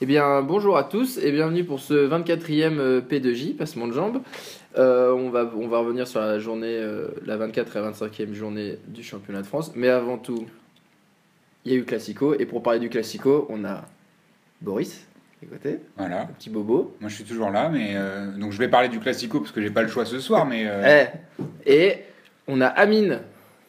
[0.00, 4.20] Eh bien, bonjour à tous et bienvenue pour ce 24e euh, P2J, passement de jambes.
[4.76, 8.78] Euh, on, va, on va revenir sur la journée, euh, la 24 et 25e journée
[8.88, 9.72] du championnat de France.
[9.76, 10.46] Mais avant tout,
[11.64, 12.34] il y a eu Classico.
[12.34, 13.82] Et pour parler du Classico, on a
[14.60, 15.06] Boris,
[15.42, 16.26] à côté, Voilà.
[16.28, 16.96] le petit bobo.
[17.00, 19.60] Moi, je suis toujours là, mais euh, donc je vais parler du classico parce que
[19.62, 21.04] j'ai pas le choix ce soir, mais euh,
[21.66, 21.98] Eh, et
[22.48, 23.20] on a Amine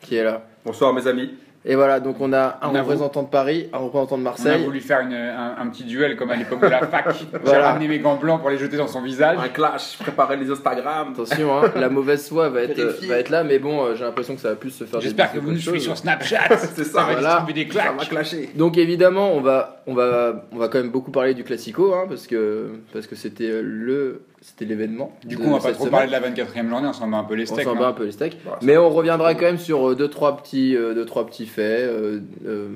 [0.02, 0.46] qui est là.
[0.66, 1.32] Bonsoir mes amis.
[1.68, 4.25] Et voilà, donc on a un On a représentant de Paris, un représentant de on
[4.27, 4.63] a Marseille.
[4.63, 7.05] voulu faire une- un, un petit duel comme à l'époque de la fac.
[7.20, 7.70] J'ai Voilà.
[7.71, 9.38] ramené mes gants blancs pour les jeter dans son visage.
[9.44, 11.13] Un clash, préparer les Instagram.
[11.13, 14.35] Attention, hein, la mauvaise foi va être, va être là, mais bon, euh, j'ai l'impression
[14.35, 15.02] que ça va plus se faire.
[15.02, 15.98] J'espère que vous nous suivez sur.
[15.98, 16.49] Snapchat.
[16.57, 17.45] C'est Ça ça, va voilà.
[17.52, 18.09] des Ça va claques.
[18.09, 18.49] clasher.
[18.55, 22.05] Donc évidemment, on va, on va, on va quand même beaucoup parler du Classico, hein,
[22.07, 25.12] parce que parce que c'était le, c'était l'événement.
[25.26, 25.91] Du coup, on va pas trop semaine.
[25.91, 27.66] parler de la 24e journée, on s'en bat un peu les On steaks.
[27.66, 28.38] s'en non bat un peu les steaks.
[28.45, 31.48] Bah, Mais on reviendra quand même sur euh, deux trois petits, euh, deux trois petits
[31.48, 32.68] faits, euh, euh,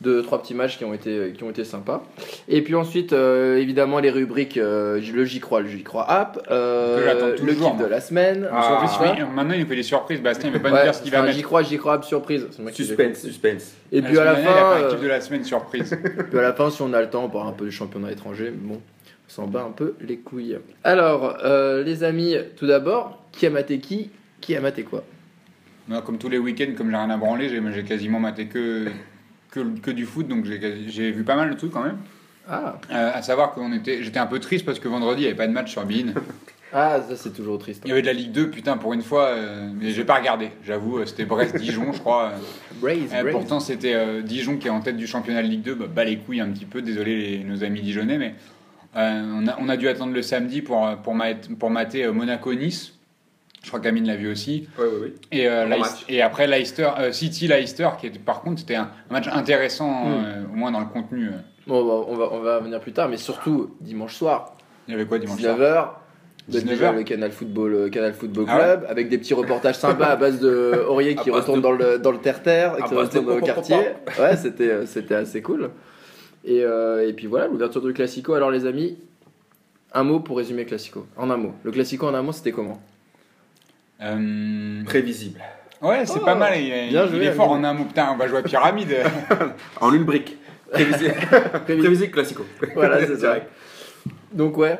[0.00, 2.02] deux trois petits matchs qui ont été, qui ont été sympas.
[2.48, 6.40] Et puis ensuite, euh, évidemment, les rubriques, euh, le j'y crois, le j'y crois app,
[6.50, 8.48] euh, le toujours, kiff de la semaine.
[8.50, 8.62] Ah.
[8.62, 9.12] Surprise, voilà.
[9.26, 10.20] oui, Maintenant, il nous fait des surprises.
[10.22, 11.34] Bastien, il veut pas Ouais, nous dire ce qu'il va mettre.
[11.36, 12.46] J'y crois, j'y crois, app surprise.
[12.72, 13.74] Suspense, suspense.
[13.92, 15.96] Et puis à la fin, euh, de la semaine surprise.
[16.30, 18.10] Puis à la fin, si on a le temps, on parlera un peu du championnat
[18.10, 18.50] étranger.
[18.54, 18.95] Bon, on
[19.36, 20.58] s'en bat un peu les couilles.
[20.84, 25.04] Alors, euh, les amis, tout d'abord, qui a maté qui Qui a maté quoi?
[25.88, 28.86] Moi, comme tous les week-ends, comme j'ai rien à branler, j'ai j'ai quasiment maté que,
[29.50, 31.98] que, que du foot, donc j'ai j'ai vu pas mal de trucs quand même.
[32.48, 35.36] Ah, Euh, à savoir que j'étais un peu triste parce que vendredi, il n'y avait
[35.36, 36.12] pas de match sur Bein.
[36.72, 37.82] ah ça c'est toujours triste.
[37.84, 40.14] Il y avait de la Ligue 2, putain, pour une fois, euh, mais j'ai pas
[40.16, 42.32] regardé, j'avoue, euh, c'était Brest-Dijon, je crois.
[42.34, 42.80] euh.
[42.80, 43.32] Braise, Euh, braise.
[43.32, 46.40] pourtant, c'était Dijon qui est en tête du championnat de Ligue 2, bah, les couilles
[46.40, 48.34] un petit peu, désolé les- nos amis dijonnais, mais
[48.96, 52.92] on, a, on a dû attendre le samedi pour, pour, mat- pour mater euh, Monaco-Nice.
[53.62, 54.68] Je crois qu'Amine l'a vu aussi.
[54.78, 55.14] Oui, oui, oui.
[55.32, 56.04] Et, euh, Bon Leicester- match.
[56.08, 60.12] et après Leicester, euh, City-Leicester, qui était par contre, c'était un, un match intéressant, Mm.
[60.24, 61.26] euh, au moins dans le contenu.
[61.28, 61.30] euh.
[61.66, 64.54] Bon, bah, on, va, on va venir plus tard, mais surtout dimanche soir,
[64.86, 65.88] Il y avait quoi dimanche soir 19h.
[66.48, 66.92] 19 déjà heures.
[66.94, 70.38] le Canal Football, euh, Canal Football Ah Club, avec des petits reportages sympas à base
[70.38, 73.48] de Aurier qui retourne de- dans le, dans le terre-terre, qui retourne au pop, pop,
[73.48, 73.76] quartier.
[74.20, 75.70] Ouais, c'était, euh, c'était assez cool.
[76.46, 78.32] Et, euh, et puis voilà, l'ouverture du Classico.
[78.34, 78.96] Alors les amis,
[79.92, 81.06] un mot pour résumer le Classico.
[81.16, 81.52] En un mot.
[81.64, 82.80] Le Classico en un mot, c'était comment?
[84.00, 85.40] Euh, Prévisible.
[85.82, 87.84] Ouais, c'est Oh, pas mal, il, bien il joué, est fort en un mot.
[87.84, 88.96] Putain, on va jouer à Pyramide.
[89.80, 90.38] En une brique.
[90.70, 91.14] Prévisible.
[91.64, 92.44] Prévisible classico.
[92.74, 93.38] Voilà, c'est ça.
[94.32, 94.78] Donc ouais,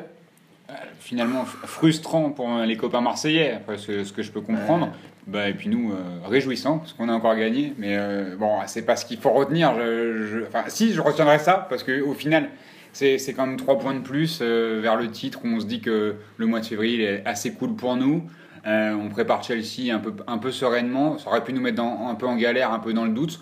[1.07, 4.89] finalement frustrant pour euh, les copains marseillais, après ce, ce que je peux comprendre.
[5.25, 5.95] Bah, et puis nous, euh,
[6.27, 7.73] réjouissant, parce qu'on a encore gagné.
[7.77, 9.73] Mais euh, bon, c'est pas ce qu'il faut retenir.
[9.79, 12.49] Je, je- enfin, si, je retiendrai ça, parce qu'au final,
[12.91, 15.65] c'est c'est quand même trois points de plus euh, vers le titre, où on se
[15.65, 18.23] dit que le mois de février est assez cool pour nous.
[18.65, 21.17] Euh, on prépare Chelsea un peu, un peu sereinement.
[21.19, 23.39] Ça aurait pu nous mettre dans- un peu en galère, un peu dans le doute.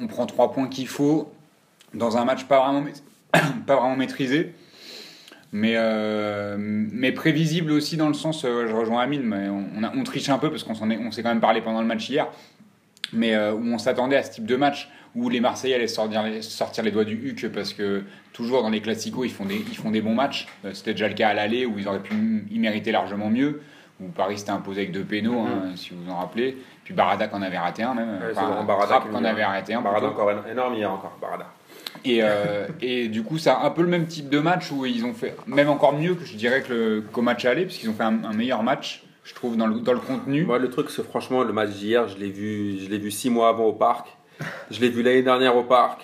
[0.00, 1.30] On prend trois points qu'il faut
[1.92, 2.84] dans un match pas vraiment,
[3.66, 4.54] pas vraiment maîtrisé.
[5.52, 9.82] Mais, euh, mais prévisible aussi dans le sens, euh, je rejoins Amine, mais on, on,
[9.82, 10.74] a- on triche un peu parce qu'on
[11.10, 12.28] s'est quand même parlé pendant le match hier,
[13.12, 16.22] mais euh, où on s'attendait à ce type de match où les Marseillais allaient sortir
[16.22, 19.56] les, sortir les doigts du huc parce que toujours dans les classicos ils font des,
[19.56, 20.46] ils font des bons matchs.
[20.72, 23.60] C'était déjà le cas à l'aller où ils auraient pu y mériter largement mieux,
[24.00, 26.56] où Paris s'était imposé avec deux pénaux, hein, si vous vous en rappelez.
[26.84, 29.80] Puis Barada en avait raté un même, Ouais, enfin, Barada qui a- avait arrêté un.
[29.82, 31.18] Barada encore éno- énorme hier encore.
[31.20, 31.46] Barada.
[32.04, 35.04] Et, euh, et du coup, c'est un peu le même type de match où ils
[35.04, 38.04] ont fait, même encore mieux que je dirais que qu'au match aller, puisqu'ils ont fait
[38.04, 40.44] un, meilleur match, je trouve, dans le, dans le contenu.
[40.44, 43.30] Moi, le truc, c'est franchement, le match d'hier, je l'ai vu, je l'ai vu six
[43.30, 44.08] mois avant au parc.
[44.70, 46.00] Je l'ai vu l'année dernière au parc.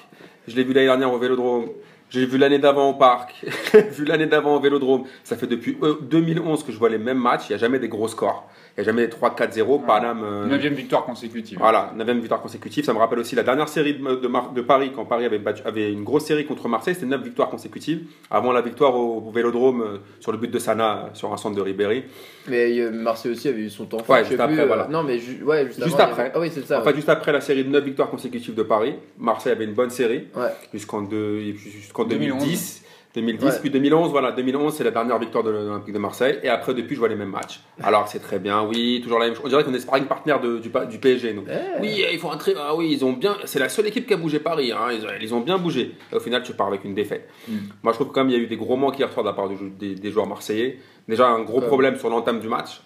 [0.47, 1.69] Je l'ai vu l'année dernière au Vélodrome.
[2.11, 3.35] J'ai vu l'année d'avant au parc.
[3.73, 5.05] J'ai vu l'année d'avant au Vélodrome.
[5.25, 7.49] Ça fait depuis euh, 2011 que je vois les mêmes matchs.
[7.49, 8.49] Il n'y a jamais des gros scores.
[8.79, 9.87] Il n'y a jamais des 3-4-0.
[9.87, 10.21] Paname.
[10.23, 11.57] euh, Neuvième victoire consécutive.
[11.59, 12.85] Voilà, 9 victoire consécutive.
[12.85, 15.39] Ça me rappelle aussi la dernière série de, de Mar- de Paris, quand Paris avait,
[15.39, 18.03] battu- avait une grosse série contre Marseille, c'était 9 victoires consécutives.
[18.31, 21.39] Avant la victoire au, au Vélodrome euh, sur le but de Sana, euh, sur un
[21.39, 22.05] centre de Ribéry.
[22.49, 24.03] mais euh, Marseille aussi avait eu son temps.
[24.11, 24.89] Ouais, juste après, euh, voilà.
[24.89, 26.23] Non mais ju- ouais, juste, avant, après.
[26.25, 26.81] avait- Ah oui, c'est ça.
[26.81, 29.89] Enfin, juste après la série de 9 victoires consécutives de Paris, Marseille avait une bonne
[29.91, 30.51] série Ouais.
[30.75, 32.05] jusqu'en 2011.
[32.05, 32.83] 2010.
[33.17, 33.51] 2010, Ouais.
[33.61, 36.95] puis 2011, voilà, 2011 c'est la dernière victoire de l'Olympique de Marseille, et après depuis
[36.95, 37.61] je vois les mêmes matchs.
[37.83, 39.43] Alors c'est très bien, oui, toujours la même chose.
[39.45, 41.45] On dirait qu'on est sparring partenaire de- du, du PSG, nous.
[41.51, 41.81] Eh.
[41.81, 42.55] Oui, il faut un très.
[42.57, 43.37] Ah oui, ils ont bien.
[43.45, 44.71] C'est la seule équipe qui a bougé Paris.
[44.73, 44.89] Hein.
[44.93, 45.93] Ils, ont, ils ont bien bougé.
[46.13, 47.29] Et au final, tu pars avec une défaite.
[47.49, 47.53] Mm.
[47.83, 49.29] Moi, je trouve quand même il y a eu des gros manques hier soir de
[49.31, 50.79] la part du- des, des joueurs marseillais.
[51.09, 52.81] Déjà un gros problème sur l'entame du match.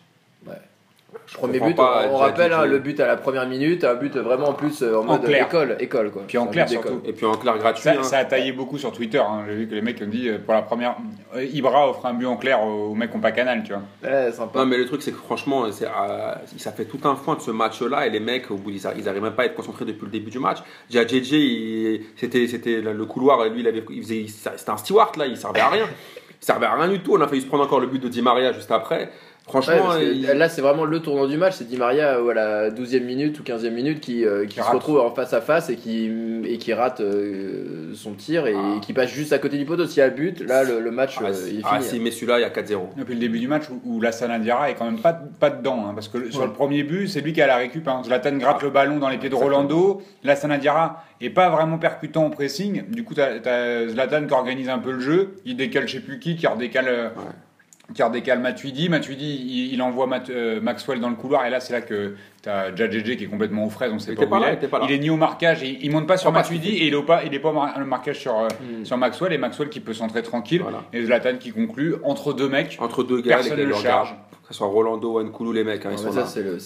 [1.27, 4.17] Je Premier but, pas, on, rappelle hein, le but à la première minute, un but
[4.17, 5.47] vraiment en plus euh, en, mode clair.
[5.47, 6.23] école, école quoi.
[6.27, 7.01] Puis en clair, surtout.
[7.05, 7.83] Et puis en clair gratuit.
[7.83, 8.03] Ça, hein.
[8.03, 9.19] ça a taillé beaucoup sur Twitter.
[9.19, 9.45] hein.
[9.49, 10.97] J'ai vu que les mecs ont dit euh, pour la première.
[11.37, 13.83] euh, Ibra offre un but en clair aux mecs qui n'ont pas canal, tu vois.
[14.03, 14.59] Ouais, sympa.
[14.59, 15.71] Non, mais le truc, c'est que franchement, euh,
[16.57, 19.23] ça fait tout un foin de ce match-là et les mecs, au bout, ils n'arrivent
[19.23, 20.59] même pas à être concentrés depuis le début du match.
[20.91, 25.27] Déjà, JJ, c'était, c'était le couloir, lui, il avait, il faisait, c'était un steward là,
[25.27, 25.87] il servait à rien.
[26.43, 27.15] Il servait à rien du tout.
[27.15, 29.11] On a failli se prendre encore le but de Di Maria juste après.
[29.51, 31.55] Franchement, il- là, c'est vraiment le tournant du match.
[31.57, 34.63] C'est Di Maria à la 12e minute ou 15e minute qui, euh, qui Qui se
[34.63, 34.75] rate.
[34.75, 36.11] retrouve en face à face et qui,
[36.47, 38.79] et qui rate euh, son tir et Ah.
[38.81, 39.87] qui passe juste à côté du poteau.
[39.87, 41.77] S'il y a le but, là, le, le match ah, euh, si- il est ah,
[41.79, 41.85] fini.
[41.89, 42.91] si, mais celui-là, il y a 4-0.
[42.97, 45.87] Depuis le début du match où, où Lassana Diarra est quand même pas, pas dedans.
[45.89, 47.87] hein, parce que sur le premier but, c'est lui qui a la récup.
[47.89, 48.03] Hein.
[48.05, 48.65] Zlatan gratte Ah.
[48.65, 49.57] le ballon dans les pieds de Exactement.
[49.59, 50.03] Rolando.
[50.25, 52.85] Lassana Diarra est pas vraiment percutant au pressing.
[52.91, 55.35] Du coup, t'as as Zlatan qui organise un peu le jeu.
[55.45, 56.87] Il décale je sais plus qui, qui redécale.
[56.89, 57.09] euh,
[57.95, 58.89] Qui redécale Matuidi.
[58.89, 61.45] Matuidi, il, il envoie Mat- euh, Maxwell dans le couloir.
[61.47, 63.91] Et là, c'est là que tu as Jadjej qui est complètement aux fraises.
[63.93, 64.53] On sait pas où il est.
[64.53, 64.85] il était pas là.
[64.89, 65.63] Il est ni au marquage.
[65.63, 67.85] Il, il monte pas sur pas Matuidi et il est pas, il est pas le
[67.85, 68.49] marquage sur, euh,
[68.81, 68.85] Mm.
[68.85, 69.33] sur Maxwell.
[69.33, 70.61] Et Maxwell qui peut centrer tranquille.
[70.63, 70.85] Voilà.
[70.93, 72.77] Et Zlatan qui conclut entre deux mecs.
[72.81, 74.15] Entre deux gars, Personne ne le charge.
[74.43, 76.59] Que ce soit Rolando ou Nkoulou, les mecs, hein, Ouais, ils sont ça, c'est le-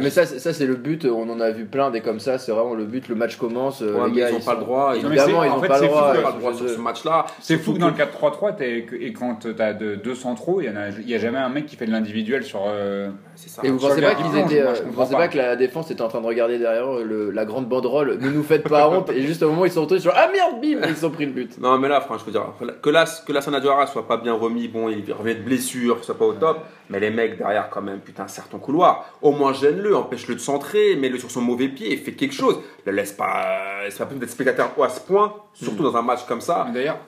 [0.00, 1.04] mais ça, c'est- ça c'est le but.
[1.06, 2.38] On en a vu plein des comme ça.
[2.38, 3.08] C'est vraiment le but.
[3.08, 3.82] Le match commence.
[3.82, 4.92] euh, Ouais, les mais gars, ils ont pas sont- le droit.
[4.96, 6.12] Évidemment, ils en ont fait, pas le fou, droit.
[6.12, 7.26] Pas le sur ce match-là.
[7.40, 10.72] C'est fou dans que- le 4-3-3, t'es- que- et quand tu as de 203, il
[11.06, 12.62] n'y a, jamais un mec qui fait de l'individuel sur.
[12.66, 13.62] euh, ça.
[13.64, 15.18] Et vous pensez pas qu'ils étaient, moi, euh, vous pensez pas.
[15.18, 18.30] pas que la défense était en train de regarder derrière le- la grande banderole Ne
[18.30, 20.80] nous faites pas honte et juste au moment ils sont retrouvés sur ah merde bim
[20.88, 21.56] ils ont pris le but.
[21.60, 24.32] Non, mais là, franchement, je veux dire, que la, que la Sanadioara soit pas bien
[24.34, 26.58] remis, bon, il revient de blessure, soit pas au top,
[26.90, 29.06] mais les mecs derrière, quand même, putain, serre ton couloir.
[29.22, 32.58] Au moins, gêne-le, empêche-le de centrer, mets-le sur son mauvais pied et fais quelque chose.
[32.86, 36.24] Le laisse pas, c'est pas possible d'être spectateur à ce point, surtout dans un match
[36.26, 36.64] comme ça.
[36.68, 36.98] mais D'ailleurs,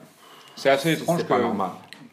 [0.56, 1.35] c'est assez C'est- étrange que,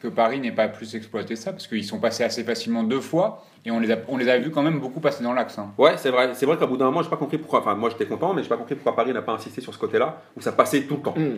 [0.01, 3.43] que Paris n'ait pas plus exploité ça, parce qu'ils sont passés assez facilement deux fois,
[3.65, 5.57] et on les a, on les a vus quand même beaucoup passer dans l'axe.
[5.59, 5.71] hein.
[5.77, 6.29] Ouais, c'est vrai.
[6.35, 7.59] C'est vrai qu'à bout d'un moment, j'ai pas compris pourquoi.
[7.59, 9.79] Enfin, moi, j'étais content, mais j'ai pas compris pourquoi Paris n'a pas insisté sur ce
[9.79, 11.15] côté-là, où ça passait tout le temps.
[11.17, 11.37] Mm.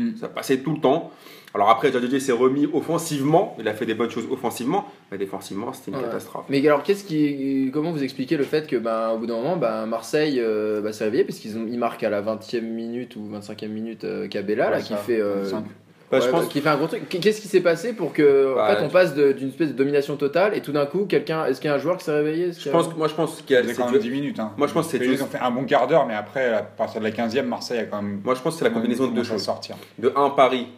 [0.00, 0.16] Mm.
[0.16, 1.10] Ça passait tout le temps.
[1.56, 3.56] Alors après, JJ s'est remis offensivement.
[3.58, 6.02] Il a fait des bonnes choses offensivement, mais défensivement, c'était une Ouais.
[6.04, 6.44] catastrophe.
[6.50, 9.56] Mais alors qu'est-ce qui comment vous expliquez le fait que ben au bout d'un moment
[9.56, 13.16] ben Marseille euh, bah, s'est réveillé parce qu'ils ont ils marquent à la 20e minute
[13.16, 15.64] ou 25e minute euh, Cabella là qui fait euh, 25.
[16.08, 17.08] Bah, ouais, je pense bah, qui fait un gros truc.
[17.08, 20.16] Qu'est-ce qui s'est passé pour que en Bah, fait on passe d'une espèce de domination
[20.16, 22.50] totale et tout d'un coup quelqu'un est-ce qu'il y a un joueur qui s'est réveillé
[22.52, 23.64] Je pense, que- moi, je pense qu'il y a.
[23.64, 24.38] C'est quand même 10 minutes.
[24.38, 24.52] hein.
[24.56, 26.62] Moi, je pense que c'est Ils ont fait un bon quart d'heure, mais après, à
[26.62, 28.20] partir de la 15e, Marseille a quand même.
[28.24, 29.42] Moi, je pense que c'est la combinaison de deux choses.
[29.42, 29.74] sortir.
[29.98, 30.68] De un, Paris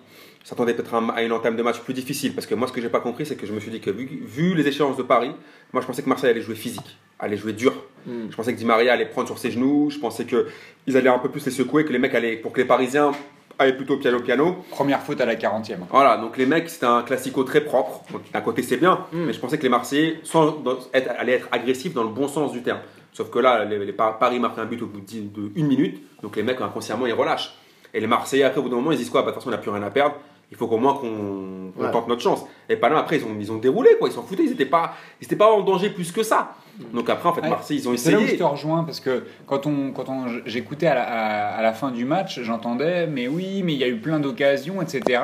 [0.49, 2.73] s'attendait peut-être à un- à une entame de match plus difficile, parce que moi, ce
[2.73, 4.97] que j'ai pas compris, c'est que je me suis dit que vu, vu les échéances
[4.97, 5.31] de Paris,
[5.73, 7.75] moi, je pensais que Marseille allait jouer physique, allait jouer dur.
[8.07, 8.31] Mm.
[8.31, 9.91] Je pensais que Di Maria allait prendre sur ses genoux.
[9.91, 10.47] Je pensais que
[10.87, 13.13] ils allaient un peu plus les secouer, que les mecs allaient, pour que les Parisiens
[13.59, 14.57] aillent plutôt piano piano.
[14.71, 15.81] Première faute à la 40e.
[15.91, 18.03] Voilà, donc les mecs, c'était un classico très propre.
[18.13, 19.25] Donc d'un côté, c'est bien, Mm.
[19.27, 20.63] mais je pensais que les Marseillais sans,
[20.95, 22.81] être- allaient être agressifs dans le bon sens du terme.
[23.13, 25.51] Sauf que là, les, les Par- Paris marquent un but au bout de, dix- de
[25.57, 27.53] une minute, donc les mecs inconsciemment ils relâchent.
[27.95, 29.23] Et les Marseillais, après, au bout d'un moment, ils disent quoi?
[29.23, 30.15] Bah, De toute façon, on n'a plus rien à perdre.
[30.51, 31.91] Il faut qu'au moins qu'on Ouais.
[31.93, 32.45] tente notre chance.
[32.71, 34.09] Et pas là, après, ils ont, ils ont déroulé, quoi.
[34.09, 34.45] Ils s'en foutaient.
[34.45, 36.55] Ils n'étaient pas, ils étaient pas en danger plus que ça.
[36.95, 37.51] Donc après, en fait, Ouais.
[37.51, 38.39] Marseille, ils ont C'est là où je essayé.
[38.39, 41.91] te rejoins parce que quand on, quand on, j'écoutais à la, à, à la fin
[41.91, 45.21] du match, j'entendais mais oui, mais il y a eu plein d'occasions, etc.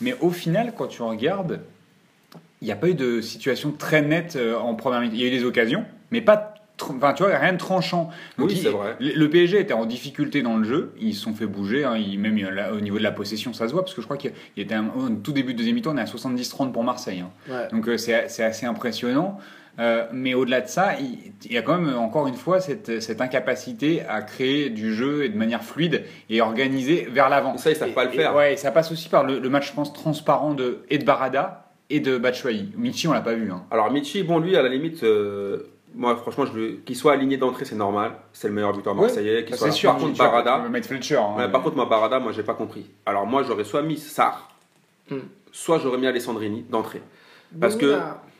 [0.00, 1.60] Mais au final, quand tu regardes,
[2.62, 5.14] il n'y a pas eu de situation très nette euh, en première minute.
[5.16, 6.51] Il y a eu des occasions, mais pas,
[6.90, 8.10] enfin tu vois, rien de tranchant.
[8.38, 8.96] Donc, Oui, c'est vrai.
[9.00, 12.18] Le PSG était en difficulté dans le jeu, ils se sont fait bouger, hein, ils-
[12.18, 14.32] même là, au niveau de la possession, ça se voit parce que je crois qu'il
[14.56, 17.20] était un, au tout début de deuxième mi-temps, on est à 70-30 pour Marseille.
[17.20, 17.30] hein.
[17.52, 17.68] Ouais.
[17.72, 19.38] Donc euh, c'est assez impressionnant.
[19.78, 23.00] Euh, mais au-delà de ça, il, il y a quand même encore une fois cette,
[23.00, 27.56] cette incapacité à créer du jeu et de manière fluide et organisée vers l'avant.
[27.56, 28.34] Ça, ils savent pas le et- faire.
[28.34, 31.04] ouais, et ça passe aussi par le, le match, je pense, transparent de, et de
[31.06, 32.70] Barada et de Batshuayi.
[32.76, 33.50] Michi, on l'a pas vu.
[33.50, 33.62] Hein.
[33.70, 35.62] Alors Michi, bon, lui, à la limite, euh,
[35.94, 38.12] moi, franchement, je qu'il soit aligné d'entrée, c'est normal.
[38.32, 39.44] C'est le meilleur buteur Ouais, marseillais.
[39.44, 39.90] qu'il Ça, soit sûr.
[39.92, 41.16] Par contre, Barada, mettre Fletcher.
[41.16, 42.86] hein, Ouais, mais- par contre, ma Barada, moi, j'ai pas compris.
[43.06, 44.48] Alors, moi, j'aurais soit mis Sarr,
[45.10, 45.18] Hmm.
[45.50, 47.02] soit j'aurais mis Alessandrini d'entrée.
[47.60, 47.98] Parce que,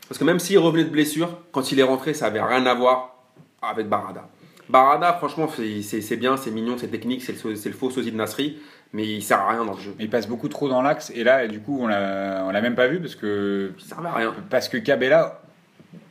[0.08, 2.74] parce que même s'il revenait de blessure, quand il est rentré, ça avait rien à
[2.74, 3.14] voir
[3.60, 4.26] avec Barada.
[4.70, 8.56] Barada, franchement, c'est- bien, c'est mignon, c'est technique, c'est le, faux sosie de Nasri,
[8.94, 9.94] mais il sert à rien dans le jeu.
[9.98, 12.74] Il passe beaucoup trop dans l'axe et là, du coup, on l'a on l'a même
[12.74, 14.34] pas vu parce que Il servait à rien.
[14.48, 15.41] Parce que Cabella,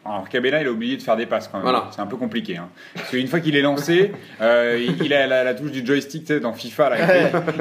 [0.04, 1.76] alors Cabella, il a oublié de faire des passes quand même.
[1.92, 2.58] C'est un peu compliqué.
[2.58, 2.70] Hein.
[2.96, 6.40] Parce qu'une fois qu'il est lancé, euh, il, a la, touche du joystick tu sais,
[6.40, 6.92] dans FIFA.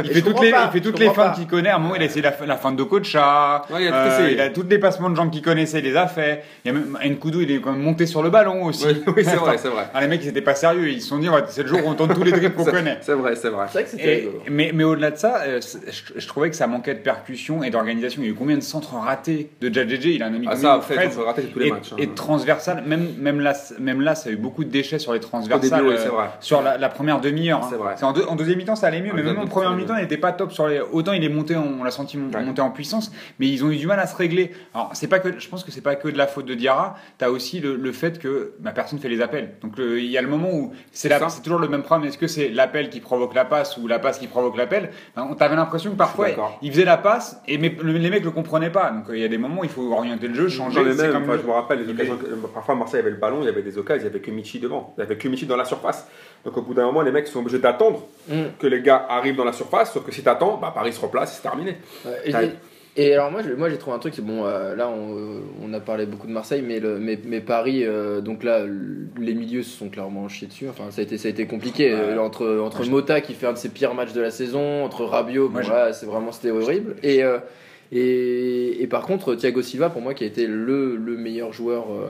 [0.04, 1.68] Il, fait, toutes les, il, fait toutes les, fins qu'il connaît.
[1.68, 3.62] À un moment, il a essayé la, la fin de Kocha.
[3.70, 5.96] Ouais, il, a euh, il a tous les passements de gens qu'il connaissait, il les
[5.96, 6.42] a fait.
[6.64, 8.86] Il y a même Nkoudou, il est quand même monté sur le ballon aussi.
[9.16, 9.88] C'est vrai, c'est vrai.
[9.92, 10.88] Ah, les mecs, ils n'étaient pas sérieux.
[10.88, 12.98] Ils se sont dit, c'est le jour où on tente tous les trucs qu'on connaît.
[13.02, 13.66] C'est vrai, c'est vrai.
[14.48, 15.60] mais, au-delà de ça, euh,
[16.16, 18.22] je, trouvais que ça manquait de percussion et d'organisation.
[18.22, 20.56] Il y a eu combien de centres ratés de Jadjj Il a un ami ah,
[20.56, 21.92] ça, après, raté tous les matchs.
[21.92, 21.96] Hein
[22.30, 25.80] transversales, même, même, là, même là, ça a eu beaucoup de déchets sur les transversales.
[25.80, 26.30] début, oui, euh, c'est vrai.
[26.40, 27.66] sur la, la première demi-heure.
[27.68, 27.78] C'est hein.
[27.78, 27.94] vrai.
[28.04, 30.02] en, deux- en deuxième mi-temps, ça allait mieux, En mais même en première mi-temps, il
[30.02, 30.80] n'était pas top sur les.
[30.80, 32.44] Autant il est monté, on l'a senti Ouais.
[32.44, 34.52] monter en puissance, mais ils ont eu du mal à se régler.
[34.74, 36.96] Alors, c'est pas que, je pense que c'est pas que de la faute de Diarra.
[37.18, 39.54] Tu as aussi le, le fait que bah, personne fait les appels.
[39.62, 42.08] Donc il y a le moment où c'est c'est toujours le même problème.
[42.08, 44.90] Est-ce que c'est l'appel qui provoque la passe ou la passe qui provoque l'appel?
[45.16, 46.58] Ben, On t'avait l'impression que parfois d'accord.
[46.62, 48.90] il faisait la passe et mais, le- les mecs le comprenaient pas.
[48.90, 50.78] Donc euh, il y a des moments où il faut orienter le jeu, changer.
[50.80, 52.18] Non, mais c'est même, comme enfin, le- je me rappelle, les occasions,
[52.54, 54.58] parfois Marseille avait le ballon, il y avait des occasions, il n'y avait que Michi
[54.60, 54.94] devant.
[54.96, 56.06] Il n'y avait que Michi dans la surface.
[56.44, 58.34] Donc au bout d'un moment, les mecs sont obligés d'attendre Mm.
[58.58, 61.34] que les gars arrivent dans la surface, sauf que si t'attends, bah, Paris se replace,
[61.36, 61.76] c'est terminé.
[62.04, 62.50] Ouais,
[62.96, 65.72] et, alors moi, je- moi j'ai trouvé un truc, c'est bon, euh, là on, on
[65.72, 69.34] a parlé beaucoup de Marseille, mais, le, mais, mais Paris, euh, donc là le- les
[69.34, 72.18] milieux se sont clairement chiés dessus, enfin ça a été, ça a été compliqué, euh,
[72.20, 75.48] entre, entre Mota qui fait un de ses pires matchs de la saison, entre Rabiot,
[75.48, 75.60] bon,
[75.92, 77.38] c'est vraiment c'était horrible, et, euh,
[77.92, 81.86] et, et par contre Thiago Silva pour moi qui a été le, le meilleur joueur
[81.92, 82.08] euh,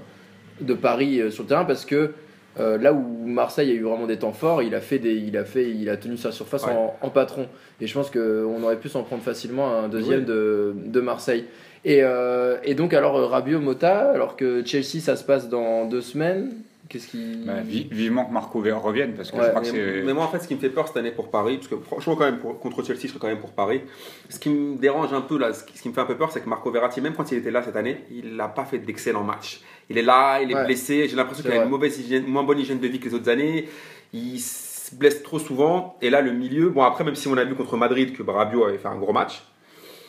[0.60, 2.10] de Paris euh, sur le terrain parce que
[2.58, 5.37] euh, là où Marseille a eu vraiment des temps forts, il a fait des, il
[5.37, 6.72] a fait, il a tenu sa surface Ouais.
[6.72, 7.46] en, en patron.
[7.80, 10.26] Et je pense qu'on aurait pu s'en prendre facilement un deuxième Oui.
[10.26, 11.44] de, de Marseille.
[11.84, 16.00] Et, euh, et donc alors Rabiot, Mota, alors que Chelsea ça se passe dans deux
[16.00, 16.50] semaines.
[16.90, 19.73] Qu'est-ce qui Bah, vi- vivement que Marco revienne parce que Ouais, je crois que Mais,
[19.73, 20.02] c'est.
[20.02, 21.76] mais moi, en fait, ce qui me fait peur cette année pour Paris, parce que
[21.76, 23.80] franchement, quand même, pour- contre Chelsea, je serais quand même pour Paris.
[24.28, 26.16] Ce qui me dérange un peu, là, ce qui, ce qui me fait un peu
[26.16, 28.64] peur, c'est que Marco Verratti, même quand il était là cette année, il n'a pas
[28.64, 29.61] fait d'excellents matchs.
[29.88, 30.64] Il est là, il est Ouais.
[30.66, 31.06] blessé.
[31.09, 33.30] J'ai l'impression qu'il a une mauvaise hygiène, moins bonne hygiène de vie que les autres
[33.30, 33.68] années.
[34.12, 35.97] Il se blesse trop souvent.
[36.02, 38.64] Et là, le milieu, bon, après, même si on a vu contre Madrid que Rabiot
[38.64, 39.44] avait fait un gros match,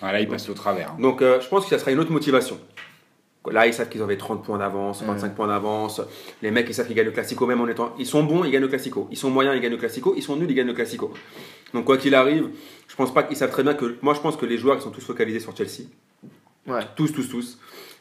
[0.01, 0.89] Voilà, il passe au travers.
[0.93, 0.97] hein.
[0.99, 2.59] donc euh, je pense que ça sera une autre motivation.
[3.49, 5.99] Là, ils savent qu'ils avaient 30 points d'avance, 25 points d'avance.
[6.43, 7.95] Les mecs, ils savent qu'ils gagnent le Classico, même en étant.
[7.97, 9.07] Ils sont bons, ils gagnent le Classico.
[9.09, 10.13] Ils sont moyens, ils gagnent le Classico.
[10.15, 11.11] Ils sont nuls, ils gagnent le Classico.
[11.73, 12.49] Donc, quoi qu'il arrive,
[12.87, 13.97] je pense pas qu'ils savent très bien que.
[14.03, 15.87] Moi, je pense que les joueurs, ils sont tous focalisés sur Chelsea.
[16.67, 16.81] Ouais.
[16.95, 17.57] Tous, tous, tous.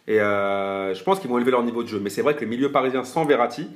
[0.06, 2.00] Et euh, je pense qu'ils vont élever leur niveau de jeu.
[2.00, 3.66] Mais c'est vrai que le milieu parisien sans Verratti,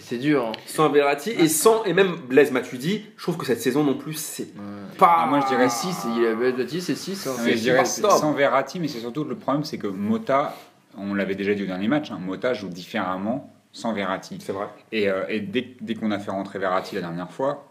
[0.00, 0.46] c'est dur.
[0.48, 0.52] hein.
[0.66, 1.84] sans Verratti et sans.
[1.84, 4.96] Et même Blaise Matuidi, je trouve que cette saison non plus, c'est Ouais.
[4.98, 5.16] pas.
[5.20, 7.26] Ah, moi, je dirais 6, il a dit c'est 6.
[7.26, 10.54] Hein, je dirais sans Verratti, mais c'est surtout le problème, c'est que Mota,
[10.96, 14.38] on l'avait déjà dit au dernier match, hein, Mota joue différemment sans Verratti.
[14.40, 14.66] C'est vrai.
[14.92, 17.64] Et, euh, et dès, dès qu'on a fait rentrer Verratti la dernière fois,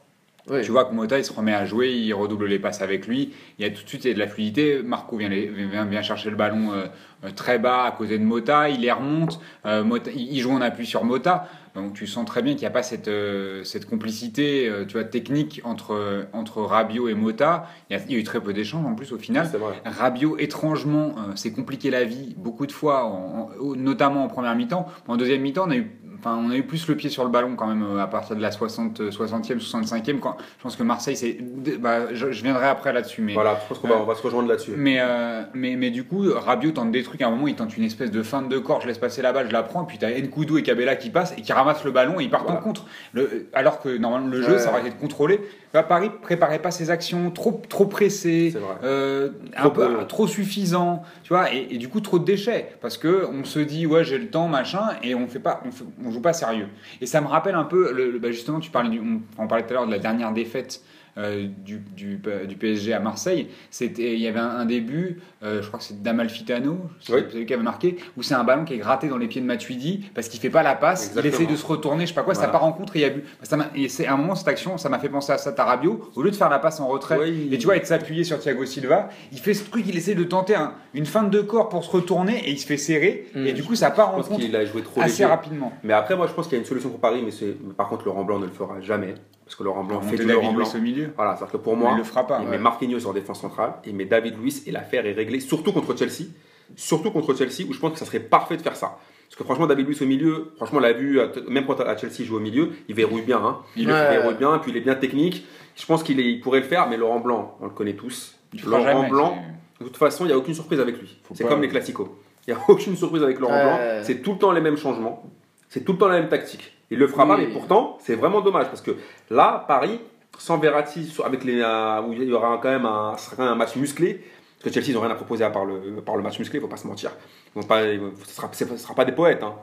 [0.49, 0.61] Ouais.
[0.61, 3.33] tu vois que Mota il se remet à jouer, il redouble les passes avec lui,
[3.59, 4.81] il y a tout de suite il y a de la fluidité.
[4.81, 6.85] Marco vient, les- vient, vient chercher le ballon euh,
[7.25, 10.51] euh, très bas à côté de Mota, il les remonte, euh, Mota- il il joue
[10.53, 11.49] en appui sur Mota.
[11.77, 14.93] Donc tu sens très bien qu'il n'y a pas cette, euh, cette complicité euh, tu
[14.93, 17.67] vois, technique entre, entre Rabiot et Mota.
[17.89, 19.45] Il y, a, il y a eu très peu d'échanges en plus au final.
[19.57, 19.81] Vrai.
[19.85, 24.55] Rabiot, étrangement, euh, s'est compliqué la vie beaucoup de fois, en- en- notamment en première
[24.55, 24.87] mi-temps.
[25.07, 25.91] En deuxième mi-temps, on a eu.
[26.19, 28.35] Enfin, on a eu plus le pied sur le ballon quand même euh, à partir
[28.35, 30.19] de la 60, euh, 60e, 65e.
[30.19, 31.37] Quand, je pense que Marseille, c'est.
[31.79, 33.21] Bah, je, je viendrai après là-dessus.
[33.21, 34.71] Mais, Voilà, je pense qu'on va, on va se rejoindre là-dessus.
[34.75, 37.21] mais, euh, mais, mais du coup, Rabiot tente des trucs.
[37.21, 38.81] À un moment, il tente une espèce de feinte de corps.
[38.81, 39.83] Je laisse passer la balle, je la prends.
[39.85, 42.45] Puis t'as Nkoudou et Cabella qui passent et qui ramassent le ballon et ils partent
[42.45, 42.59] Voilà.
[42.59, 42.85] en contre.
[43.13, 44.59] Le- alors que normalement, le jeu, Ouais.
[44.59, 45.39] ça aurait été de contrôler.
[45.73, 48.53] Là, Paris préparait pas ses actions, trop, trop pressé.
[48.83, 50.05] Euh, Trop un peu peu.
[50.07, 53.59] trop suffisant, tu vois, et, et du coup trop de déchets parce que on se
[53.59, 56.33] dit ouais j'ai le temps machin et on fait pas, on, fait- on joue pas
[56.33, 56.67] sérieux.
[57.01, 59.71] Et ça me rappelle un peu, le, bah, justement tu parlais on, on parlait tout
[59.71, 60.81] à l'heure de la dernière défaite
[61.17, 63.47] euh, du, du, du PSG à Marseille.
[63.71, 67.21] C'était, il y avait un, un début, euh, je crois que c'est Damalfitano, c'est Oui.
[67.31, 69.41] c'est lui qui avait marqué, où c'est un ballon qui est gratté dans les pieds
[69.41, 71.33] de Matuidi parce qu'il fait pas la passe, il Exactement.
[71.43, 72.51] essaie de se retourner, je sais pas quoi, ça Voilà.
[72.53, 73.23] part en contre et il y a but.
[73.43, 75.51] Ça m'a- et c'est à un moment cette action, ça m'a fait penser à ça,
[75.51, 77.17] Tarabio, au lieu de faire la passe en retrait.
[77.19, 77.49] Oui.
[77.51, 80.15] Et tu vois, et de s'appuyer sur Thiago Silva, il fait ce truc, il essaie
[80.15, 83.25] de tenter un- une feinte de corps pour se retourner et il se fait serrer.
[83.35, 83.47] Mm.
[83.47, 85.25] Et du coup, ça part Je en pense contre qu'il a joué trop assez léger.
[85.25, 85.73] rapidement.
[85.83, 87.87] Mais après, moi, je pense qu'il y a une solution pour Paris, mais c'est par
[87.89, 89.15] contre, Laurent Blanc ne le fera jamais.
[89.47, 90.67] Parce que Laurent Blanc fait du Laurent Blanc.
[90.75, 91.09] Au milieu.
[91.15, 92.39] Voilà, c'est-à-dire que pour Mais moi, il le fera pas.
[92.41, 92.51] il ouais.
[92.51, 95.95] met Marquinhos en défense centrale, il met David Luiz et l'affaire est réglée, surtout contre
[95.97, 96.27] Chelsea.
[96.75, 98.97] Surtout contre Chelsea, où je pense que ça serait parfait de faire ça.
[99.29, 102.15] Parce que franchement, David Luiz au milieu, franchement, on l'a vu, même quand à Chelsea
[102.19, 103.37] il joue au milieu, il verrouille bien.
[103.43, 103.59] Hein.
[103.77, 104.09] Il Ouais.
[104.17, 105.45] verrouille bien, puis il est bien technique.
[105.77, 108.35] Je pense qu'il il pourrait le faire, mais Laurent Blanc, on le connaît tous.
[108.53, 109.37] Il Laurent jamais, Blanc,
[109.79, 111.17] de toute façon, il n'y a aucune surprise avec lui.
[111.33, 112.09] C'est comme les classicos.
[112.47, 113.63] Il n'y a aucune surprise avec Laurent Ouais.
[113.63, 113.99] Blanc.
[114.03, 115.23] C'est tout le temps les mêmes changements.
[115.69, 116.73] C'est tout le temps la même tactique.
[116.89, 117.29] Il le fera Oui.
[117.29, 118.91] pas, mais pourtant, c'est vraiment dommage parce que
[119.29, 119.99] là, Paris,
[120.37, 123.43] sans Verratti, avec les, euh, où il y aura quand même un, ce sera quand
[123.43, 124.23] même un match musclé.
[124.59, 126.39] Parce que Chelsea, ils n'ont rien à proposer à part le, à part le match
[126.39, 127.11] musclé, il ne faut pas se mentir.
[127.55, 129.43] Ils vont pas, ce ne sera, pas des poètes.
[129.43, 129.53] hein.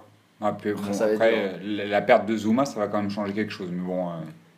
[0.40, 3.52] Ah, puis bon, après, la, la perte de Zuma, ça va quand même changer quelque
[3.52, 3.69] chose.
[3.73, 4.12] Mais bon, euh,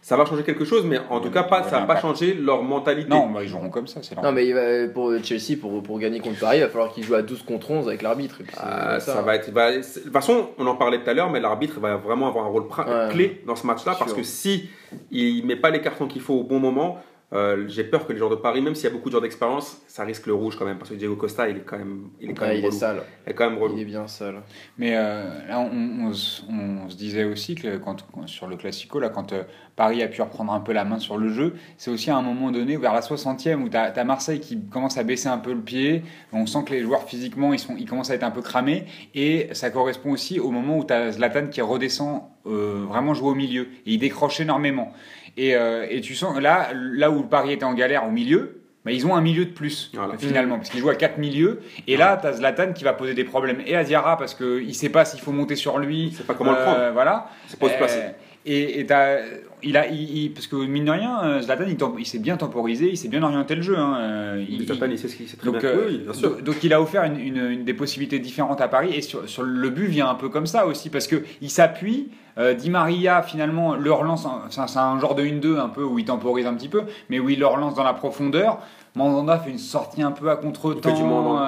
[0.09, 2.63] Ça va changer quelque chose, mais en tout cas, pas, ça va pas changer leur
[2.63, 3.11] mentalité.
[3.11, 3.99] non, bah, ils joueront comme ça.
[4.05, 6.93] C'est Non, mais il va- pour Chelsea, pour, pour gagner contre Paris, il va falloir
[6.93, 8.37] qu'il joue à 12 contre 11 avec l'arbitre.
[8.41, 9.15] et puis c'est Ah, ça.
[9.15, 9.51] ça va être.
[9.53, 12.45] bah, de toute façon, on en parlait tout à l'heure, mais l'arbitre va vraiment avoir
[12.45, 13.09] un rôle Ouais.
[13.11, 14.19] clé dans ce match-là parce Sûr.
[14.21, 14.69] que si
[15.11, 16.99] il met pas les cartons qu'il faut au bon moment,
[17.33, 19.23] Euh, j'ai peur que les joueurs de Paris, même s'il y a beaucoup de joueurs
[19.23, 20.79] d'expérience, ça risque le rouge quand même.
[20.79, 22.69] Parce que Diego Costa, il est quand même, il est quand Ouais, même il est
[22.69, 22.79] relou.
[22.79, 23.03] sale.
[23.27, 23.75] Il est quand même relou.
[23.77, 24.43] Il est bien sale.
[24.79, 29.01] Mais euh, là, on, on se- on se disait aussi que quand, sur le Classico,
[29.01, 29.43] là, quand euh,
[29.75, 32.23] Paris a pu reprendre un peu la main sur le jeu, c'est aussi à un
[32.23, 35.53] moment donné, vers la 60e, où tu as, Marseille qui commence à baisser un peu
[35.53, 36.05] le pied.
[36.33, 38.85] On sent que les joueurs, physiquement, ils, sont, ils commencent à être un peu cramés.
[39.17, 43.31] Et ça correspond aussi au moment où tu as Zlatan qui redescend euh, vraiment jouer
[43.31, 43.63] au milieu.
[43.85, 44.93] Et il décroche énormément.
[45.37, 48.93] Et, euh, et tu sens, là, là où Paris était en galère au milieu, bah,
[48.93, 50.17] ils ont un milieu de plus, Voilà.
[50.17, 51.61] finalement, parce qu'ils jouent à 4 milieux.
[51.89, 53.59] Et là, tu as Zlatan qui va poser des problèmes.
[53.67, 56.05] Et à Diarra, parce qu'il ne sait pas s'il faut monter sur lui.
[56.05, 56.93] Il sait pas comment le Euh, prendre.
[56.93, 57.29] Voilà.
[57.49, 57.99] C'est pas se placer.
[57.99, 58.11] Euh,
[58.49, 59.19] et, et t'as-
[59.65, 61.65] il a, il, il- parce que mine de rien, euh, Zlatan,
[61.99, 63.77] il, s'est bien temporisé, il s'est bien orienté le jeu.
[63.77, 63.99] Hein.
[64.01, 65.69] Euh, il- Zlatan, il sait ce qu'il sait très donc, bien.
[65.71, 66.31] euh, oui, bien sûr.
[66.31, 69.29] donc- donc il a offert une, une- une des possibilités différentes à Paris et sur,
[69.29, 72.09] sur le but vient un peu comme ça aussi parce que il s'appuie.
[72.39, 75.83] Euh, Di Maria finalement le relance, c'est un- c'est un genre de 1-2 un peu
[75.83, 78.59] où il temporise un petit peu, mais où il le relance dans la profondeur.
[78.95, 80.89] Mandanda fait une sortie un peu à contre-temps.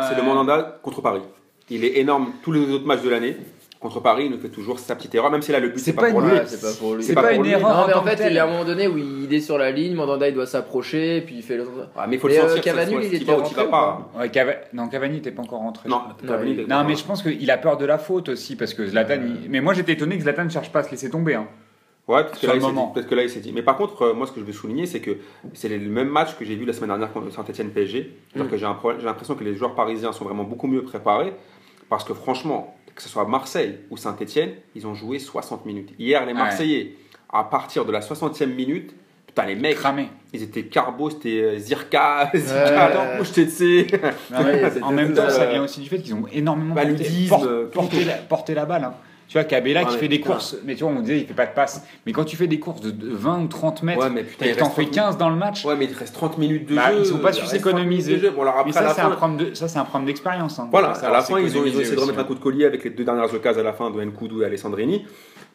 [0.08, 1.22] C'est le euh, Mandanda contre Paris.
[1.70, 3.36] Il est énorme tous les autres matchs de l'année.
[3.80, 5.92] Contre Paris, il nous fait toujours sa petite erreur, même si là le but C'est
[5.92, 6.30] pas pas pour lui.
[6.46, 7.04] C'est pas pour lui.
[7.04, 7.50] C'est pas pas, pour une lui.
[7.52, 7.76] erreur.
[7.76, 9.70] Non, mais en fait, il y a un moment donné où il est sur la
[9.70, 11.64] ligne, Mandanda il doit s'approcher, puis il fait le.
[11.96, 12.62] Ah, mais il faut Mais, le euh, sentir.
[12.64, 14.10] Cavani, ça, il était rentré ou pas.
[14.18, 15.88] Ouais, Cava- Non, Cavani n'était pas encore rentré.
[15.88, 16.00] Non.
[16.26, 18.84] Cavani, il- Non, mais je pense qu'il a peur de la faute aussi parce que
[18.84, 19.12] Zlatan.
[19.22, 19.28] Euh.
[19.44, 21.34] il- Mais moi j'étais étonné que Zlatan ne cherche pas à se laisser tomber.
[21.36, 21.46] hein.
[22.08, 22.86] Ouais, peut-être que, là, le il s'est moment.
[22.88, 23.52] dit- peut-être que là, il s'est dit.
[23.52, 25.18] Mais par contre, euh, moi, ce que je veux souligner, c'est que
[25.52, 28.16] c'est le même match que j'ai vu la semaine dernière contre Saint-Etienne PSG.
[28.32, 28.50] C'est-à-dire Mm.
[28.50, 31.32] que j'ai l'impression que les joueurs parisiens sont vraiment beaucoup mieux préparés.
[31.90, 35.90] Parce que franchement, que ce soit Marseille ou Saint-Etienne, ils ont joué 60 minutes.
[36.00, 36.38] Hier, les Ouais.
[36.38, 36.96] Marseillais,
[37.32, 38.92] à partir de la 60e minute,
[39.24, 40.08] putain, les mecs, Cramé.
[40.32, 42.40] ils étaient Carbo, c'était euh, Zirka, Ouais.
[42.40, 42.90] Zirka.
[42.94, 43.20] Non,
[44.42, 46.82] Ouais, c'était en même temps, ça vient aussi du fait qu'ils ont énormément Bah,
[47.72, 48.82] porté, la, porté la balle.
[48.84, 48.94] hein.
[49.28, 51.44] Tu vois, Cabella qui fait des courses, mais tu vois, on disait il fait pas
[51.44, 51.86] de passe.
[52.06, 54.46] Mais quand tu fais des courses de de 20 ou 30 mètres, Ouais, mais putain,
[54.46, 56.66] et t'en fais 30 15 dans le match, Ouais, mais il te reste 30 minutes
[56.70, 57.00] de Bah, jeu.
[57.00, 58.12] ils sont pas su reste 30 s'économiser.
[58.12, 58.34] minutes de jeu.
[58.34, 60.58] Bon, mais ça, c'est un problème de, ça, c'est un problème d'expérience.
[60.58, 60.68] hein.
[60.70, 62.90] Voilà, à la fin, ils ont, essayé de remettre un coup de collier avec les
[62.90, 65.04] deux dernières occasions à la fin de Nkoudou et Alessandrini.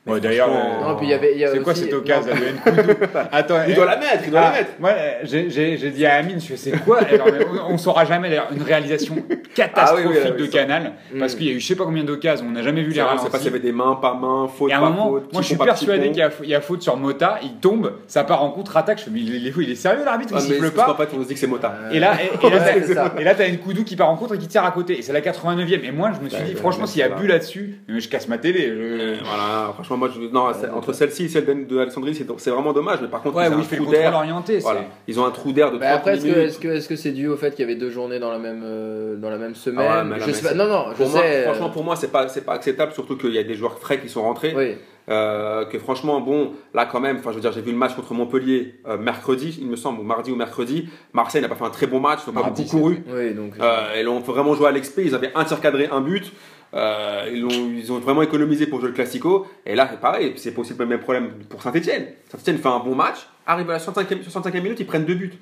[0.06, 1.38] Ouais, d'ailleurs, euh, y avait.
[1.38, 2.94] y C'est quoi aussi- cette occasion Nkoudou
[3.32, 4.72] Attends, Il doit la mettre, il doit Ah, la mettre.
[4.78, 4.92] Moi,
[5.24, 7.28] j'ai- dit à Amine, je c'est quoi Alors,
[7.70, 9.16] on, on saura jamais d'ailleurs une réalisation
[9.56, 10.58] catastrophique Ah oui, oui, oui, de ça.
[10.60, 11.38] Canal parce Mm.
[11.38, 13.06] qu'il y a eu je sais pas combien d'occasions, on n'a jamais vu les On
[13.06, 13.24] ralentis.
[13.26, 15.10] sait pas s'il y avait des mains, pas mains, faute, Et à un pas moment,
[15.10, 15.32] faute.
[15.32, 17.94] moi je suis persuadé qu'il y, a- il y a faute sur Mota, il tombe,
[18.08, 18.98] ça part en contre-attaque.
[19.00, 20.94] Je fais, mais il, est- il est sérieux l'arbitre, Ah, il siffle pas.
[20.96, 21.74] pas on nous dit que c'est Mota.
[21.94, 24.72] Et là, et, là, t'as- une Koudou qui part en contre et qui tire à
[24.72, 24.98] côté.
[25.00, 25.86] Et c'est la 89e.
[25.86, 27.36] Et moi, je me suis dit, franchement, s'il y a but là.
[27.36, 28.68] là-dessus, je casse ma télé.
[28.68, 29.24] Je...
[29.24, 30.20] Voilà, franchement, moi, je...
[30.32, 33.00] non, c'est- entre celle-ci et celle Alessandrini, c'est c'est vraiment dommage.
[33.02, 34.14] Mais par contre, Ouais, ils ont un trou d'air.
[34.16, 34.56] orienté.
[34.60, 34.82] c'est- Voilà.
[35.08, 36.38] Ils ont un trou d'air de Mais 30 après, est-ce que minutes.
[36.48, 38.40] est-ce que est-ce que c'est dû au fait qu'il y avait deux journées dans la
[38.40, 40.50] même euh, dans la même semaine Ah ouais, mais là, Je mais sais pas.
[40.50, 41.26] c'est- Non, non, je Pour moi, sais.
[41.36, 43.78] euh, franchement, pour moi, c'est pas, c'est pas acceptable, surtout qu'il y a des joueurs
[43.80, 44.54] frais qui sont rentrés.
[44.56, 44.76] Oui.
[45.10, 47.94] Euh, que franchement, bon, là quand même, enfin, je veux dire, j'ai vu le match
[47.94, 50.88] contre Montpellier euh, mercredi, il me semble, ou mardi ou mercredi.
[51.12, 53.04] Marseille n'a pas fait un très bon match, ils n'ont pas Mardi, beaucoup couru.
[53.14, 53.52] Oui, donc.
[53.60, 56.32] Euh, ils ont vraiment joué à l'expé, ils avaient un tir cadré, un but.
[56.74, 59.48] Euh, ils, ont, ils ont vraiment économisé pour jouer le Classico.
[59.66, 62.08] Et là, c'est pareil, c'est possible le même problème pour Saint-Etienne.
[62.30, 65.34] Saint-Etienne fait un bon match, arrive à la 65e, 65e minute, ils prennent deux buts.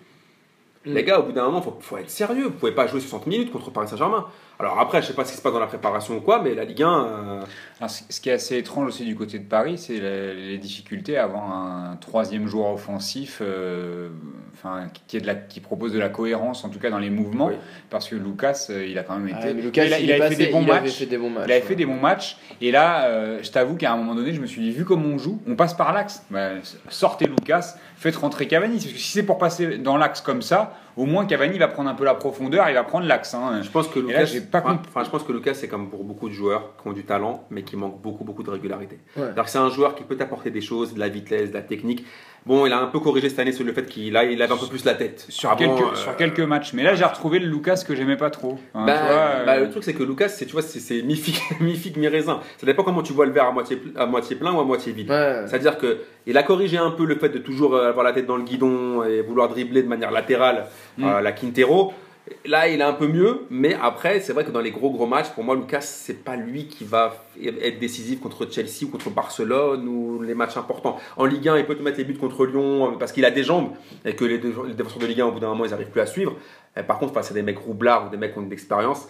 [0.86, 0.94] Mm.
[0.94, 2.46] Les gars, au bout d'un moment, il faut, faut être sérieux.
[2.46, 4.26] Vous pouvez pas jouer 60 minutes contre Paris Saint-Germain.
[4.62, 6.54] Alors après, je sais pas ce qui se passe dans la préparation ou quoi, mais
[6.54, 7.42] la Ligue 1, euh,
[7.80, 11.18] Alors, ce qui est assez étrange aussi du côté de Paris, c'est les, les difficultés
[11.18, 14.10] à avoir un troisième joueur offensif euh,
[14.54, 17.10] enfin, qui, est de la, qui propose de la cohérence, en tout cas dans les
[17.10, 17.56] mouvements, Oui.
[17.90, 19.50] parce que Lucas, euh, il a quand même été.
[19.50, 20.82] Ah, mais Lucas, il, a- il il est avait passé- fait des bons il avait
[20.82, 20.94] matchs.
[20.98, 21.46] fait des bons matchs.
[21.48, 21.68] Il avait ouais.
[21.68, 22.38] fait des bons matchs.
[22.62, 25.06] Et là, euh, je t'avoue qu'à un moment donné, je me suis dit, vu comme
[25.12, 26.24] on joue, on passe par l'axe.
[26.30, 26.50] Bah,
[26.90, 28.76] sortez Lucas, faites rentrer Cavani.
[28.76, 31.90] Parce que si c'est pour passer dans l'axe comme ça, au moins Cavani va prendre
[31.90, 33.34] un peu la profondeur, il va prendre l'axe.
[33.34, 33.62] hein.
[33.62, 36.04] je pense que là, Lucas, j'ai pas enfin, je pense que Lucas, c'est comme pour
[36.04, 39.00] beaucoup de joueurs qui ont du talent, mais qui manquent beaucoup, beaucoup de régularité.
[39.18, 39.30] Ouais.
[39.34, 42.06] Alors c'est un joueur qui peut t'apporter des choses, de la vitesse, de la technique.
[42.46, 44.52] Bon, il a un peu corrigé cette année sur le fait qu'il a, il avait
[44.52, 45.26] un peu plus la tête.
[45.30, 46.74] Sur, Avant, quelques, euh, sur quelques matchs.
[46.74, 48.58] Mais là, j'ai retrouvé le Lucas que j'aimais pas trop.
[48.74, 50.80] Hein, Bah, tu vois, euh, bah, le truc c'est que Lucas, c'est tu vois, c'est-
[50.80, 52.40] c'est mi figue mi figue mi raisin.
[52.58, 54.92] Ça dépend comment tu vois le verre à moitié à moitié plein ou à moitié
[54.92, 55.10] vide.
[55.12, 55.44] Ouais.
[55.48, 58.26] C'est-à-dire que il a corrigé un peu le fait de toujours euh, avoir la tête
[58.26, 60.66] dans le guidon et vouloir dribbler de manière latérale
[60.98, 61.06] Mm.
[61.06, 61.94] euh, la Quintero.
[62.46, 65.08] Là, il est un peu mieux, mais après, c'est vrai que dans les gros gros
[65.08, 69.10] matchs, pour moi, Lucas, c'est pas lui qui va être décisif contre Chelsea ou contre
[69.10, 70.98] Barcelone ou les matchs importants.
[71.18, 73.44] En Ligue 1, il peut te mettre les buts contre Lyon parce qu'il a des
[73.44, 73.72] jambes
[74.06, 76.06] et que les, défenseurs de Ligue 1, au bout d'un moment, ils n'arrivent plus à
[76.06, 76.36] suivre.
[76.78, 79.08] Et par contre, face à des mecs roublards ou des mecs qui ont de l'expérience,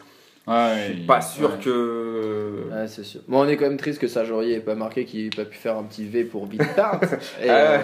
[0.48, 1.64] ouais, je suis pas sûr ouais.
[1.64, 2.70] que.
[2.72, 3.22] Ouais, c'est sûr.
[3.28, 5.58] Bon, on est quand même triste que Sarjorier ait pas marqué, qu'il ait pas pu
[5.58, 7.02] faire un petit V pour Bittard.
[7.42, 7.84] Ah euh, ouais.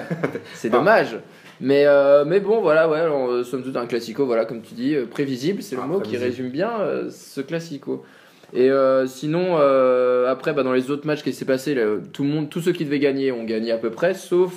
[0.54, 1.18] c'est dommage.
[1.60, 4.74] Mais, euh, mais bon, voilà, ouais, alors, euh, somme toute un classico, voilà, comme tu
[4.76, 6.72] dis, euh, prévisible, c'est le Ah, mot qui résume bien
[7.10, 8.04] ce classico.
[8.54, 12.24] Et euh, sinon, euh, après, bah, dans les autres matchs qui s'est passé, là, tout
[12.24, 14.54] le monde, tous ceux qui devaient gagner ont gagné à peu près, sauf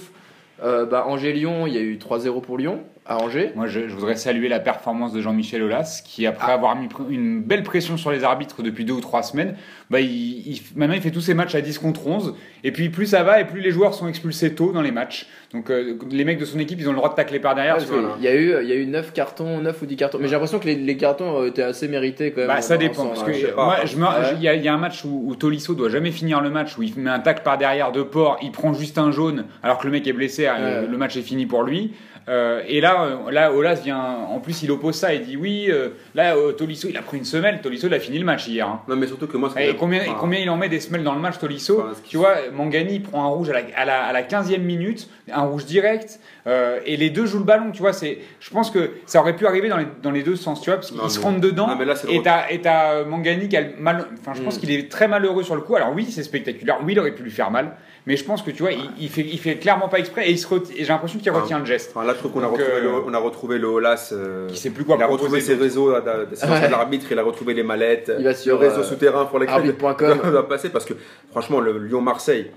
[0.63, 2.83] euh, bah, Angers-Lyon, il y a eu 3-0 pour Lyon.
[3.11, 3.51] À Angers.
[3.57, 6.55] Moi, je, je voudrais saluer la performance de Jean-Michel Aulas, qui, après Ah.
[6.55, 9.57] avoir mis une belle pression sur les arbitres depuis deux ou trois semaines,
[9.91, 12.35] bah, il, il- maintenant il fait tous ses matchs à 10 contre 11.
[12.63, 15.27] Et puis plus ça va, et plus les joueurs sont expulsés tôt dans les matchs.
[15.53, 17.75] Donc euh, les mecs de son équipe, ils ont le droit de tacler par derrière.
[17.79, 19.87] Parce parce que- qu'il y a eu, il y a eu 9 cartons, 9 ou
[19.87, 20.19] 10 cartons.
[20.21, 22.47] Mais j'ai l'impression que les, les cartons étaient assez mérités quand même.
[22.49, 23.03] Bah, ça dépend.
[23.05, 23.27] l'ensemble, Parce hein.
[23.27, 23.65] que je sais pas.
[23.65, 24.35] moi, je me- Ouais.
[24.37, 26.51] il y, a- il y a un match où, où Tolisso doit jamais finir le
[26.51, 29.47] match, où il met un tacle par derrière de port, il prend juste un jaune,
[29.65, 30.87] alors que le mec est blessé, euh, Ouais.
[30.89, 31.93] le match est fini pour lui.
[32.29, 33.99] Euh, et là, euh, là, Olas vient.
[33.99, 35.13] En plus, il oppose ça.
[35.15, 35.67] Il dit oui.
[35.69, 37.61] euh, là, Tolisso, il a pris une semelle.
[37.61, 38.69] Tolisso, il a fini le match hier.
[38.69, 38.83] hein.
[38.89, 40.69] Non, mais surtout que moi, ce que Et combien, enfin, et combien il en met
[40.69, 43.51] des semelles dans le match, Tolisso Enfin, ce qui- Tu vois, Mangani prend un rouge
[43.51, 47.27] à la, à la, à la 15e minute, un rouge direct, euh, et les deux
[47.27, 47.71] jouent le ballon.
[47.73, 50.37] Tu vois, c'est, je pense que ça aurait pu arriver dans les, dans les deux
[50.37, 51.67] sens, tu vois, parce qu'ils se rentrent dedans.
[51.69, 54.07] Non, mais là, c'est le et t'as, et t'as euh, Mangani qui a le mal.
[54.21, 54.61] Enfin, je pense Mm.
[54.61, 55.77] qu'il est très malheureux sur le coup.
[55.77, 56.79] Alors oui, c'est spectaculaire.
[56.85, 57.77] Oui, il aurait pu lui faire mal.
[58.07, 60.31] Mais je pense que tu vois, il, il fait, il fait clairement pas exprès et,
[60.33, 61.93] il se reti- et j'ai l'impression qu'il Enfin, retient le geste.
[61.95, 64.09] Enfin, là, je trouve qu'on a, retrouvé euh, le- on a retrouvé le Olas.
[64.13, 67.53] euh, Il sait plus quoi il a retrouvé ses réseaux de, arbitres, il a retrouvé
[67.53, 68.11] les mallettes.
[68.19, 70.95] Il va le sur réseau euh, souterrain pour lesquels il doit passer parce que
[71.31, 72.51] franchement, le Lyon-Marseille,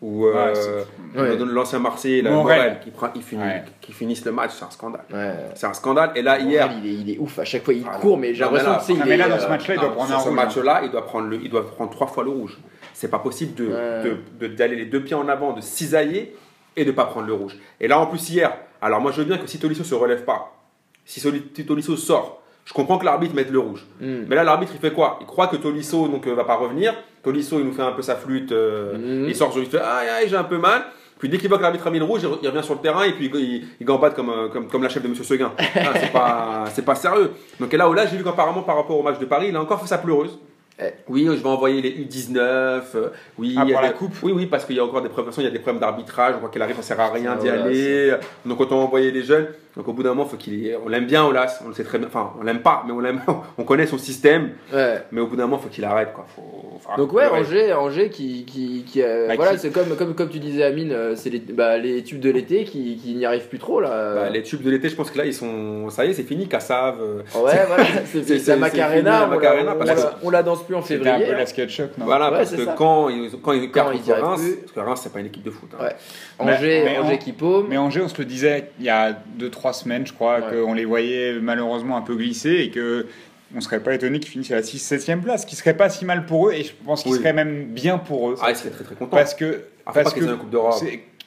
[0.00, 0.52] où euh,
[1.14, 2.56] Ouais, l'ancien Marseillais, la Morel.
[2.58, 3.62] Morel, qui, prend, il finit, Ouais.
[3.80, 5.04] qui finisse le match, c'est un scandale.
[5.12, 5.34] Ouais.
[5.54, 6.12] C'est un scandale.
[6.14, 7.38] Et là, hier, il, est, il est ouf.
[7.38, 8.92] À chaque fois, il Ah, court, mais j'ai l'impression là- que c'est.
[8.94, 10.24] Ah, il mais est, là, dans euh, ce match-là, il doit Non, prendre un ce
[10.28, 10.32] rouge.
[10.38, 10.44] hein.
[10.44, 12.58] match-là, il doit prendre le, il doit prendre trois fois le rouge.
[12.92, 14.02] C'est pas possible de, Ouais.
[14.04, 16.36] de- de- d'aller les deux pieds en avant, de cisailler
[16.76, 17.56] et de pas prendre le rouge.
[17.80, 18.52] Et là, en plus hier,
[18.82, 20.52] alors moi je veux bien que si Tolisso se relève pas,
[21.04, 21.20] si
[21.66, 23.86] Tolisso sort, je comprends que l'arbitre mette le rouge.
[24.00, 24.24] hmm.
[24.28, 25.18] Mais là, l'arbitre il fait quoi?
[25.20, 26.94] Il croit que Tolisso donc euh, va pas revenir.
[27.24, 29.28] Tolisso il nous fait un peu sa flûte, euh, Mhm.
[29.28, 30.82] il sort, il fait aïe aïe j'ai un peu mal.
[31.18, 32.74] Puis dès qu'il voit que l'arbitre a mis le rouge, il re- il revient sur
[32.74, 35.24] le terrain et puis il, il gambade comme, euh, comme, comme la chef de Monsieur
[35.24, 35.52] Seguin.
[35.76, 37.30] Ah, c'est pas, c'est pas sérieux.
[37.58, 39.80] Donc là, là j'ai vu qu'apparemment par rapport au match de Paris, il a encore
[39.80, 40.38] fait sa pleureuse.
[40.78, 40.86] Eh.
[41.08, 42.96] Oui, je vais envoyer les U19.
[42.96, 43.08] euh,
[43.38, 44.84] oui, Ah, il y a pour la des- coupe Oui, oui, parce qu'il y a
[44.84, 45.32] encore des problèmes.
[45.38, 46.34] Il y a des problèmes d'arbitrage.
[46.36, 48.12] On voit qu'il arrive, ça sert à rien Ah, d'y aller.
[48.44, 49.46] Donc autant envoyer les jeunes.
[49.76, 51.60] Donc au bout d'un moment, faut qu'il ait- on l'aime bien, Olas.
[51.64, 52.06] On le sait très bien.
[52.06, 53.20] Enfin, on l'aime pas, mais on l'aime.
[53.58, 54.50] on connaît son système.
[54.72, 55.02] Ouais.
[55.10, 56.26] Mais au bout d'un moment, faut qu'il arrête, quoi.
[56.36, 59.96] Faut, faut- Donc ouais, Angers, Angers qui, qui, qui euh, Bah, voilà, qui- c'est comme,
[59.96, 63.14] comme, comme tu disais Amine, euh, c'est les, bah, les tubes de l'été qui, qui
[63.14, 64.14] n'y arrivent plus trop là.
[64.14, 65.90] Bah, les tubes de l'été, je pense que là, ils sont.
[65.90, 66.46] Ça y est, c'est fini.
[66.46, 66.96] Cassav.
[67.00, 69.78] euh, Ouais, voilà, c'est c'est- c'est la c'est Macarena, fini, la on la- Macarena, on
[69.78, 71.26] parce la, que- on la danse plus en C'était un février.
[71.32, 72.74] peu la SketchUp, non Voilà, Ouais, parce que ça.
[72.78, 75.42] quand ils, quand ils Quand perdent contre Reims, parce que Reims, c'est pas une équipe
[75.42, 75.70] de foot.
[75.80, 75.88] hein.
[76.38, 77.66] Angers, Angers qui paume.
[77.68, 80.62] Mais Angers, on se le disait il y a 2-3 semaines, je crois, Ouais.
[80.64, 83.06] qu'on les voyait malheureusement un peu glisser et que
[83.56, 86.04] on serait pas étonné qu'ils finissent à la 6-7e place, ce qui serait pas si
[86.04, 87.18] mal pour eux et je pense qu'il Oui.
[87.18, 88.34] serait même bien pour eux.
[88.42, 89.16] Ah, ils seraient très très contents.
[89.16, 89.62] parce que.
[89.86, 90.74] Ah, parce pas Coupe d'Europe.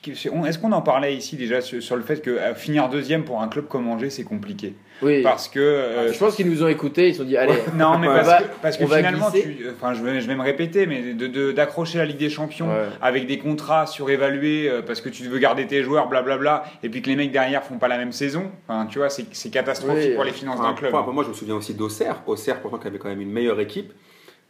[0.04, 0.12] que-
[0.48, 3.42] Est-ce qu'on en parlait ici déjà sur, sur le fait que euh, finir deuxième pour
[3.42, 4.74] un club comme Angers, c'est compliqué?
[5.02, 5.22] Oui.
[5.22, 5.60] Parce que.
[5.60, 7.54] euh, je pense qu'ils nous ont écoutés, ils se sont dit allez.
[7.76, 10.42] non, mais parce, va- que, parce que finalement, tu, enfin, je vais, je vais me
[10.44, 12.86] répéter, mais de- de- d'accrocher la Ligue des Champions Ouais.
[13.02, 17.02] avec des contrats surévalués euh, parce que tu veux garder tes joueurs, blablabla, et puis
[17.02, 20.08] que les mecs derrière font pas la même saison, enfin, tu vois, c'est c'est catastrophique
[20.10, 20.16] Oui.
[20.16, 20.96] pour les finances Enfin, d'un club.
[20.96, 22.22] enfin, moi, je me souviens aussi d'Auxerre.
[22.26, 23.94] Auxerre, pourtant, qui avait quand même une meilleure équipe.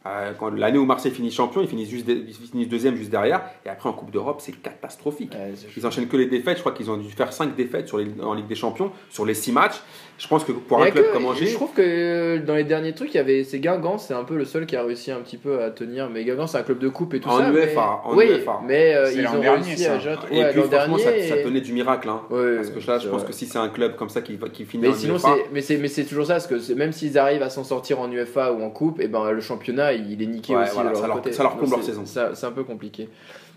[0.06, 3.10] Euh, quand L'année où Marseille finit champion, ils finissent, juste de- ils finissent deuxième juste
[3.10, 3.42] derrière.
[3.66, 5.32] Et après, en Coupe d'Europe, c'est catastrophique.
[5.34, 6.56] Ouais, Ils enchaînent que les défaites.
[6.56, 9.26] Je crois qu'ils ont dû faire 5 défaites sur les- en Ligue des Champions sur
[9.26, 9.74] les 6 matchs.
[10.16, 11.46] Je pense que pour un a club que- comme Angers.
[11.46, 14.24] Je trouve que euh, dans les derniers trucs, il y avait c'est Guingamp, c'est un
[14.24, 16.08] peu le seul qui a réussi un petit peu à tenir.
[16.10, 17.50] Mais Guingamp, c'est un club de coupe et tout En ça.
[17.50, 18.10] UEFA, mais...
[18.12, 18.60] en oui, UEFA.
[18.66, 19.94] mais euh, ils ont dernier, réussi ça.
[19.94, 22.08] à gérer- Et ouais, puis, franchement, ça, dernier, ça et- tenait du miracle.
[22.08, 22.22] hein.
[22.30, 23.30] Ouais, Parce que là, je pense vrai.
[23.30, 25.88] que si c'est un club comme ça qui, finit Mais en sinon, UEFA, c'est mais
[25.88, 28.70] c'est toujours ça parce que même s'ils arrivent à s'en sortir en UEFA ou en
[28.70, 30.74] coupe, et ben le championnat il est niqué Ouais, aussi.
[30.74, 31.32] voilà, de leur ça leur- côté.
[31.32, 32.04] ça leur Donc plombe leur saison.
[32.06, 33.08] C'est un peu compliqué.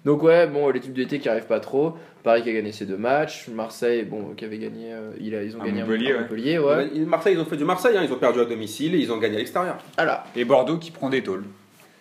[0.04, 1.94] Donc ouais, bon, l'équipe d'été qui arrive pas trop.
[2.24, 3.48] Paris qui a gagné ses deux matchs.
[3.50, 6.22] Marseille, bon, qui avait gagné, euh, ils ont À gagné Montpellier, à.
[6.22, 6.90] Montpellier, ouais.
[7.06, 7.96] Marseille, ils ont fait du Marseille.
[7.98, 8.02] hein.
[8.04, 9.78] Ils ont perdu à domicile et ils ont gagné à l'extérieur.
[9.98, 10.24] Voilà.
[10.36, 11.44] Et Bordeaux qui prend des tôles.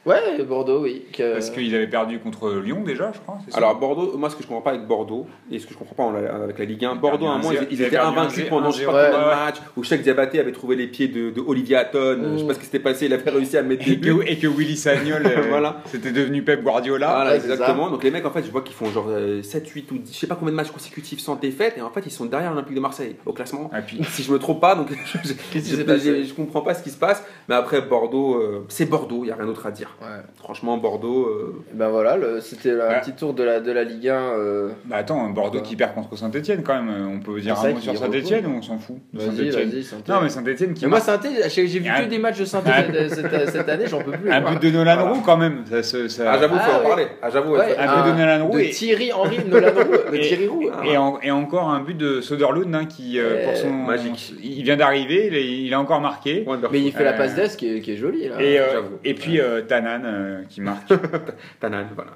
[0.06, 1.02] Ouais, Bordeaux, oui.
[1.12, 3.38] que- Parce qu'ils avaient perdu contre Lyon déjà, je crois.
[3.48, 5.78] ça Alors Bordeaux, moi ce que je comprends pas avec Bordeaux et ce que je
[5.78, 8.68] comprends pas avec la Ligue 1, Ils Bordeaux à un moment ils, étaient invaincus pendant
[8.68, 9.34] un je sais pas combien de Ouais.
[9.36, 12.54] matchs où Cheikh Diabaté avait trouvé les pieds de, de Olivier Hatton, je sais pas
[12.54, 14.16] ce qui s'était passé, il avait réussi à mettre des et buts.
[14.24, 15.82] que, et que Willy Sagnol, euh, Voilà.
[15.86, 17.14] c'était devenu Pep Guardiola.
[17.16, 17.90] Voilà, exactement.
[17.90, 20.14] Donc les mecs en fait, je vois qu'ils font genre euh, 7 8 ou 10,
[20.14, 22.50] je sais pas combien de matchs consécutifs sans défaite et en fait, ils sont derrière
[22.52, 23.70] l'Olympique de Marseille au classement.
[23.86, 24.88] Puis, Si je me trompe pas, donc
[25.54, 29.30] je comprends pas ce qui se passe, mais après Bordeaux, euh, c'est Bordeaux, il y
[29.30, 29.88] a rien d'autre à dire.
[30.00, 30.06] Ouais.
[30.38, 33.00] Franchement, Bordeaux, euh, Et Ben voilà, le- c'était la- un Ouais.
[33.00, 34.14] petit tour de la, de la Ligue 1.
[34.14, 35.64] euh, bah attends, Bordeaux Ouais.
[35.64, 37.08] qui perd contre Saint-Etienne quand même.
[37.16, 37.96] On peut dire un ça mot sur.
[37.96, 39.84] Saint-Etienne ou on s'en fout Vas-y, Saint-Etienne vas-y.
[40.12, 42.38] Non, mais Saint-Etienne qui Mais moi, marque Saint-Étienne, j'ai j'ai vu Un- que des matchs
[42.40, 44.30] de Saint-Étienne cette, cette année, j'en peux plus.
[44.32, 45.10] un but de Nolan Voilà.
[45.12, 45.64] Roux quand même.
[45.70, 47.06] Ça, ça- ah j'avoue, Ah, faut en parler.
[47.22, 50.16] Ah j'avoue, Ouais, Un but de Nolan Roux de et- Thierry Henry Nolan Roux, de
[50.16, 50.62] Et- Thierry Roux.
[50.84, 53.70] Et, en- et encore un but de Soderlund hein, qui, euh, pour son.
[53.70, 54.34] magique.
[54.42, 55.28] Il vient d'arriver,
[55.64, 56.44] il, a encore marqué.
[56.46, 56.70] Wonderful.
[56.78, 58.36] Mais il fait la passe d'Est qui est, jolie là.
[59.04, 60.92] Et, puis euh, Tanan euh, qui marque.
[61.60, 62.12] Tanan, voilà.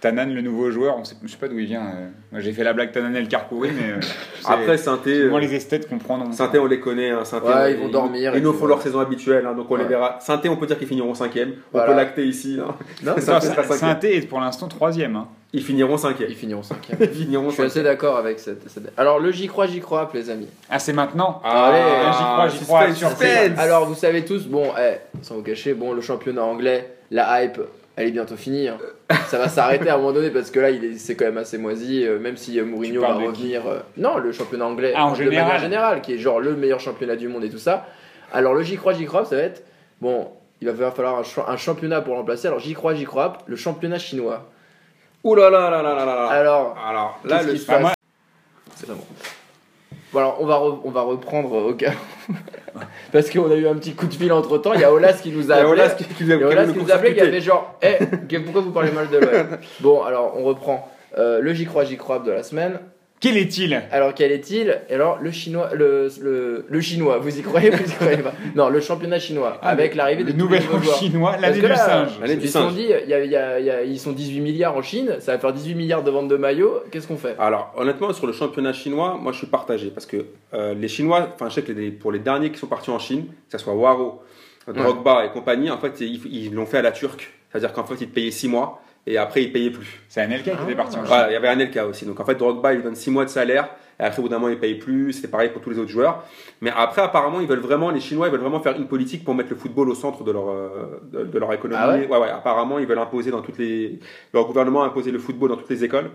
[0.00, 1.80] Tanan, le nouveau joueur, on sait, je sais pas d'où il vient.
[1.86, 2.08] euh.
[2.32, 4.00] Moi, j'ai fait la blague Tanan El Karkouri, mais euh,
[4.44, 6.32] Après, Sainté, seulement euh, les esthètes comprendront.
[6.32, 7.10] Sainté, on les connaît.
[7.10, 9.54] Hein, Sainté, Ouais, on- ils vont dormir et Ils nous font leur saison habituelle, hein,
[9.54, 10.18] donc on les verra.
[10.20, 11.52] Sainté, on peut dire qu'ils finiront cinquième.
[11.72, 12.58] On peut l'acter ici.
[12.60, 12.74] hein.
[13.02, 13.40] Non, Ça.
[13.40, 15.16] Sainté est pour l'instant troisième.
[15.16, 15.28] hein.
[15.52, 16.28] Ils finiront cinquième.
[16.28, 16.98] Ils finiront cinquième.
[17.00, 20.10] Ils finiront Je suis assez d'accord avec cette, cette- Alors, le j'y crois, j'y crois,
[20.12, 20.48] les amis.
[20.68, 21.78] Ah, c'est maintenant Allez,
[22.18, 23.62] j'y crois, j'y crois.
[23.62, 27.60] Alors, vous savez tous, bon, eh, sans vous cacher, bon, le championnat anglais, la hype,
[27.94, 28.68] elle est bientôt finie.
[28.68, 28.76] hein.
[29.28, 31.38] Ça va s'arrêter à un moment donné parce que là, il est- c'est quand même
[31.38, 33.66] assez moisi, euh, même si euh, Mourinho va revenir.
[33.68, 35.44] euh, non, le championnat anglais, Ah, en de général.
[35.46, 37.86] manière générale, qui est genre le meilleur championnat du monde et tout ça.
[38.32, 39.64] Alors, le j'y crois, j'y crois, ça va être,
[40.00, 40.28] bon,
[40.60, 42.48] il va falloir un, un championnat pour remplacer.
[42.48, 44.48] Alors, j'y crois, j'y crois, le championnat chinois.
[45.22, 46.26] Ouh là là là là là là.
[46.28, 48.96] Alors, Alors là, le C'est bon.
[50.16, 51.92] Bon, alors, on va, re- on va reprendre au cas.
[53.12, 54.72] Parce qu'on a eu un petit coup de fil entre temps.
[54.72, 55.70] Il y a Olas qui nous a Il y a appelé.
[55.82, 57.20] Olas qui, qui nous a- Il y Olas qui nous a appelé qui court-circuité.
[57.22, 60.88] avait genre Eh, pourquoi vous parlez mal de l'OM Bon, alors on reprend.
[61.18, 62.80] Euh, le j'y crois, j'y crois de la semaine.
[63.18, 63.82] Quel est-il?
[63.92, 64.78] Alors quel est-il?
[64.90, 68.32] Et Alors le chinois, le, le, le chinois, vous y croyez Vous y croyez pas?
[68.54, 70.98] Non, le championnat chinois Ah, avec l'arrivée de nouvel nouveaux joueurs.
[70.98, 72.10] chinois, l'année du là, singe.
[72.20, 73.82] L'année du Ils se sont dit, il y a- il y a- il y a-
[73.82, 76.82] ils sont 18 milliards en Chine, ça va faire 18 milliards de ventes de maillots.
[76.90, 77.34] Qu'est-ce qu'on fait?
[77.38, 81.30] Alors, honnêtement, sur le championnat chinois, moi je suis partagé parce que euh, les Chinois,
[81.34, 83.64] enfin, je sais que les- pour les derniers qui sont partis en Chine, que ce
[83.64, 84.22] soit Waro,
[84.68, 87.32] Drogba et compagnie, en fait, ils ils l'ont fait à la turque.
[87.50, 90.00] C'est-à-dire qu'en fait, ils te payaient 6 mois et après, ils payaient plus.
[90.08, 90.96] C'est Anelka qui était parti.
[91.04, 92.04] Voilà, il y avait un LK aussi.
[92.06, 93.68] Donc en fait, Drogba, il lui donne 6 mois de salaire.
[93.98, 95.12] Et après, au bout d'un moment, il paye plus.
[95.14, 96.22] C'était pareil pour tous les autres joueurs.
[96.60, 99.34] Mais après, apparemment, ils veulent vraiment, les Chinois, ils veulent vraiment faire une politique pour
[99.34, 101.80] mettre le football au centre de leur, euh, de, de leur économie.
[101.82, 103.98] Ah ouais ouais, apparemment, ils veulent imposer dans toutes les.
[104.34, 106.10] Leur gouvernement a imposé le football dans toutes les écoles.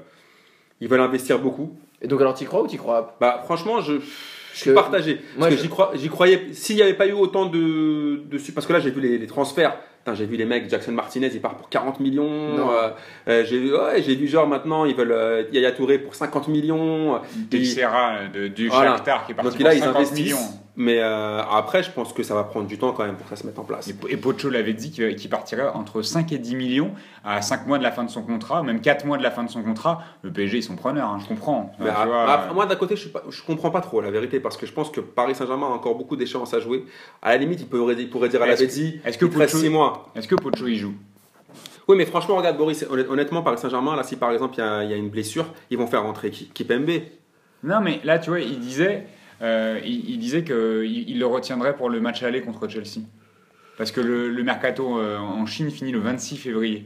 [0.79, 1.75] Ils veulent investir beaucoup.
[2.01, 3.17] Et donc alors t'y crois ou t'y crois pas?
[3.19, 3.93] Bah, franchement, je,
[4.53, 5.21] je suis Que- partagé.
[5.37, 6.47] moi, Parce que j'y croyais.
[6.53, 9.27] S'il n'y avait pas eu autant de, de parce que là, j'ai vu les, les
[9.27, 9.77] transferts.
[10.13, 12.23] J'ai vu les mecs, Jackson Martinez, il part pour 40 millions.
[12.27, 12.89] Euh,
[13.27, 17.19] euh, j'ai ouais, vu genre maintenant, ils veulent euh, Yaya Touré pour 50 millions.
[17.49, 18.93] Texera de, du Voilà.
[18.97, 20.19] Shakhtar qui est parti Donc pour là, ils 50 investissent.
[20.25, 20.37] millions.
[20.77, 23.35] Mais euh, après, je pense que ça va prendre du temps quand même pour que
[23.35, 23.89] ça se mette en place.
[23.89, 26.91] Et, et Pocho l'avait dit qu'il partirait entre 5 et 10 millions
[27.25, 29.43] à 5 mois de la fin de son contrat, même 4 mois de la fin
[29.43, 30.01] de son contrat.
[30.23, 31.73] Le PSG, ils sont preneurs, hein, je comprends.
[31.77, 34.11] Mais Tu à- vois, à- euh, moi, d'un côté, je, je comprends pas trop la
[34.11, 36.85] vérité parce que je pense que Paris Saint-Germain a encore beaucoup d'échéances à jouer.
[37.21, 39.47] À la limite, il pourrait, il pourrait dire à la Est-ce que- est-ce que Pocho-
[39.57, 39.90] 6 mois.
[40.15, 40.93] Est-ce que Pocho y joue?
[41.87, 44.63] Oui, mais franchement, regarde, Boris, honnêt- honnêtement, Paris Saint-Germain, là, si par exemple il y,
[44.63, 46.89] a- il y a une blessure, ils vont faire rentrer Kipembe.
[47.63, 49.05] Non, mais là, tu vois, il disait,
[49.41, 53.01] euh, il, il disait qu'il il le retiendrait pour le match aller contre Chelsea.
[53.77, 56.85] Parce que le, le mercato euh, en Chine finit le 26 février.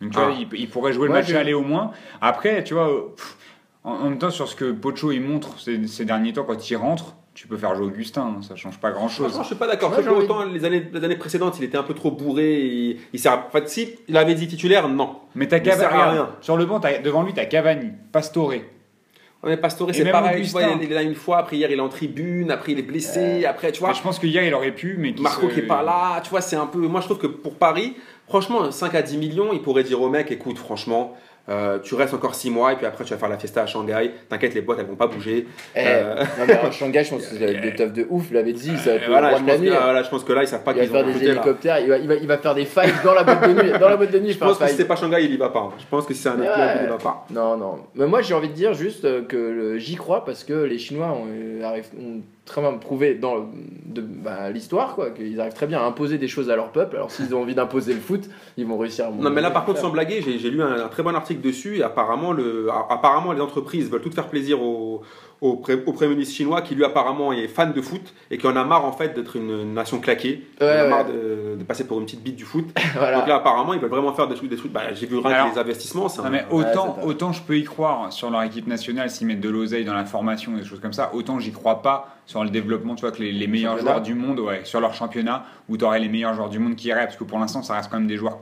[0.00, 0.24] Donc, tu Ah.
[0.28, 1.92] vois, il, il pourrait jouer le match aller au moins.
[2.20, 3.36] Après, tu vois, euh, pff,
[3.84, 6.68] en, en même temps, sur ce que Pocho il montre ces, ces derniers temps quand
[6.70, 9.26] il rentre, tu peux faire jouer Augustin, hein, ça change pas grand chose.
[9.28, 9.92] Franchement, je suis pas d'accord.
[10.02, 12.66] J'ai autant les années, les années précédentes, il était un peu trop bourré.
[12.66, 13.46] Et, il sert.
[13.48, 15.16] En fait, si il avait dit titulaire, non.
[15.34, 16.30] Mais t'as Il sert à Cavani, rien.
[16.42, 18.48] sur le banc, devant lui, t'as Cavani, Pastore.
[18.50, 20.44] Ouais, mais Pastore, c'est pareil.
[20.44, 22.82] Vois, il est là une fois, après hier, il est en tribune, après il est
[22.82, 23.88] blessé, après, tu vois.
[23.88, 26.20] Mais je pense que hier, il aurait pu, mais Marco se- qui est pas là,
[26.22, 26.78] tu vois, c'est un peu.
[26.78, 27.96] Moi, je trouve que pour Paris,
[28.28, 31.16] franchement, 5 à 10 millions, il pourrait dire au mec, écoute, franchement,
[31.48, 33.66] euh, tu restes encore 6 mois et puis après tu vas faire la fiesta à
[33.66, 34.12] Shanghai.
[34.28, 35.46] T'inquiète, les boîtes elles vont pas bouger.
[35.74, 38.26] Eh, Euh, non, mais à Shanghai, je pense que être des teufs de ouf.
[38.30, 40.46] Il l'avait dit, ça va voilà, je pense que, voilà, je pense que là, ils
[40.48, 42.38] savent pas Il va qu'ils vont faire des hélicoptères, il va, il, va, il va
[42.38, 43.72] faire des fights dans la boîte de nuit.
[43.78, 45.36] Dans la boîte de nuit, je Je pense que si c'est pas Shanghai, il y
[45.36, 45.60] va pas.
[45.60, 45.70] hein.
[45.78, 46.54] Je pense que si c'est un autre Ouais.
[46.54, 47.26] club, il y va pas.
[47.30, 47.78] Non, non.
[47.94, 51.08] Mais moi, j'ai envie de dire juste euh, que j'y crois parce que les Chinois
[51.08, 53.48] ont, euh, arrivent- ont très bien prouvé dans
[53.86, 56.96] bah, l'histoire quoi, qu'ils arrivent très bien à imposer des choses à leur peuple.
[56.96, 59.64] Alors, s'ils ont envie d'imposer le foot, ils vont réussir à Non, mais là, par
[59.64, 61.78] contre, sans blaguer, j'ai j'ai lu un, un très bon article dessus.
[61.78, 65.02] Et apparemment, le, apparemment, les entreprises veulent toutes faire plaisir au,
[65.42, 68.46] au, pré- au Premier ministre chinois qui, lui, apparemment, est fan de foot et qui
[68.46, 70.46] en a marre, en fait, d'être une nation claquée.
[70.60, 70.88] Ouais, Il en a ouais.
[70.88, 72.64] marre de, de passer pour une petite bite du foot.
[72.94, 73.18] voilà.
[73.18, 74.48] Donc là, apparemment, ils veulent vraiment faire des trucs.
[74.48, 74.72] Des trucs.
[74.72, 76.06] Bah, j'ai vu rien Alors- que les investissements.
[76.22, 79.48] Non, mais autant, autant je peux y croire sur leur équipe nationale s'ils mettent de
[79.50, 82.50] l'oseille dans la formation et des choses comme ça, autant j'y crois pas sur le
[82.50, 83.90] développement, tu vois, que les, les meilleurs Championnat.
[83.94, 86.76] joueurs du monde, ouais, sur leur championnat, où tu aurais les meilleurs joueurs du monde
[86.76, 88.38] qui iraient, parce que pour l'instant, ça reste quand même des joueurs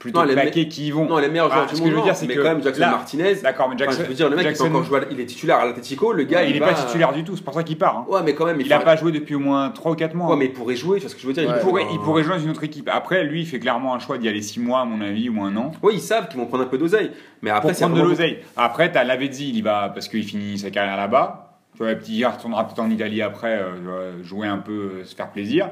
[0.00, 1.04] plutôt Non, les claqués qui y vont.
[1.04, 1.90] Non, les meilleurs Ah, joueurs ce du que monde.
[1.92, 3.34] je veux dire, c'est mais que quand même, Jackson là- Martinez.
[3.36, 5.04] D'accord, mais Enfin, Jackson, je veux dire, le mec, Jackson- il, peut encore jouer à-
[5.12, 6.12] il est titulaire à l'Atletico.
[6.14, 7.98] Le gars, il, il, est va- pas titulaire du tout, c'est pour ça qu'il part.
[7.98, 8.06] hein.
[8.08, 10.30] Ouais, mais quand même, il, n'a pas joué depuis au moins 3 ou 4 mois.
[10.30, 11.46] Ouais, mais il pourrait jouer, tu vois ce que je veux dire.
[11.48, 11.54] Ouais.
[11.56, 12.88] il, pourrait, il pourrait jouer dans une autre équipe.
[12.92, 15.40] Après, lui, il fait clairement un choix d'y aller 6 mois, à mon avis, ou
[15.42, 15.72] un an.
[15.82, 17.10] Oui, ils savent qu'ils vont prendre un peu d'oseille.
[17.42, 18.38] Mais après, c'est prendre de l'oseille.
[18.56, 21.58] Après, t'as Lavezzi, il y va parce qu'il finit sa carrière là-bas.
[21.76, 25.14] Tu vois, petit il retournera peut-être en Italie après, euh, jouer un peu, euh, se
[25.14, 25.68] faire plaisir.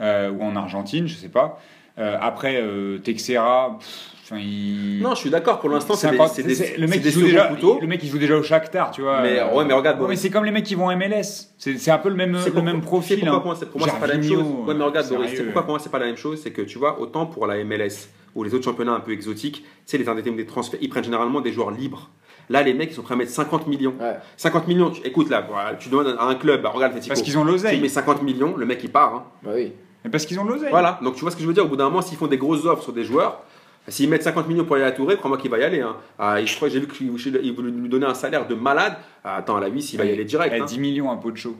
[0.00, 1.58] Euh, ou en Argentine, je sais pas.
[2.00, 5.00] Euh, après, euh, Texera, pff, il.
[5.02, 5.58] Non, je suis d'accord.
[5.60, 7.78] Pour l'instant, c'est C'est des, c'est des, c'est- le c'est mec qui joue déjà, couteaux.
[7.80, 9.20] le mec qui joue déjà au Shakhtar, tu vois.
[9.22, 11.48] Mais, ouais, mais regarde, ouais, mais c'est comme les mecs qui vont en MLS.
[11.58, 13.18] C'est c'est un peu le même, C'est le pour- même c'est profil.
[13.20, 13.38] pourquoi hein.
[13.40, 14.38] pour moi, c'est- pour moi, c'est pas la même chose.
[14.66, 15.36] Ouais, mais regarde, Boris, sérieux.
[15.36, 16.40] c'est pourquoi pour moi, c'est pas la même chose.
[16.42, 19.62] C'est que tu vois, autant pour la MLS, ou les autres championnats un peu exotiques,
[19.64, 22.08] tu sais, les indéterminés des transferts, ils prennent généralement des joueurs libres.
[22.48, 23.94] Là, les mecs, ils sont prêts à mettre 50 millions.
[24.00, 24.16] Ouais.
[24.36, 25.46] 50 millions, tu- écoute là,
[25.78, 27.80] tu demandes à un club, bah, regarde, Parce qu'ils ont tu l'oseille.
[27.80, 29.14] mets 50 millions, le mec il part.
[29.14, 29.24] hein.
[29.44, 29.72] Bah oui.
[30.04, 30.70] Mais parce qu'ils ont l'oseille.
[30.70, 32.26] Voilà, donc tu vois ce que je veux dire, au bout d'un moment, s'ils font
[32.26, 33.42] des grosses offres sur des joueurs,
[33.88, 35.80] s'ils mettent 50 millions pour aller à Touré, crois-moi qu'il va y aller.
[35.80, 35.96] Hein.
[36.18, 37.08] Ah, je crois que j'ai vu qu'ils
[37.42, 38.94] ils voulaient lui donner un salaire de malade.
[39.24, 40.54] Ah, attends, à la 8, il va y aller direct.
[40.56, 40.64] Eh, hein.
[40.64, 41.54] 10 millions à Pocho.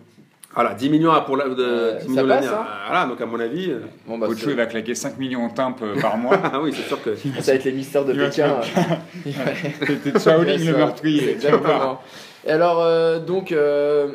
[0.52, 2.56] Voilà, 10 millions pour la, de, Ouais, 10 ça millions passe, l'année.
[2.56, 2.66] hein.
[2.68, 5.44] Ah, Voilà, donc à mon avis, euh, Bon, bah, Pocho, il va claquer 5 millions
[5.44, 6.36] en timpe euh, par mois.
[6.52, 7.14] ah oui, c'est sûr que.
[7.14, 8.56] ça va être les mystères de Pékin.
[9.86, 11.30] C'était Shaolin le meurtrier.
[11.32, 12.00] Exactement.
[12.46, 14.12] Et alors, euh, donc, euh,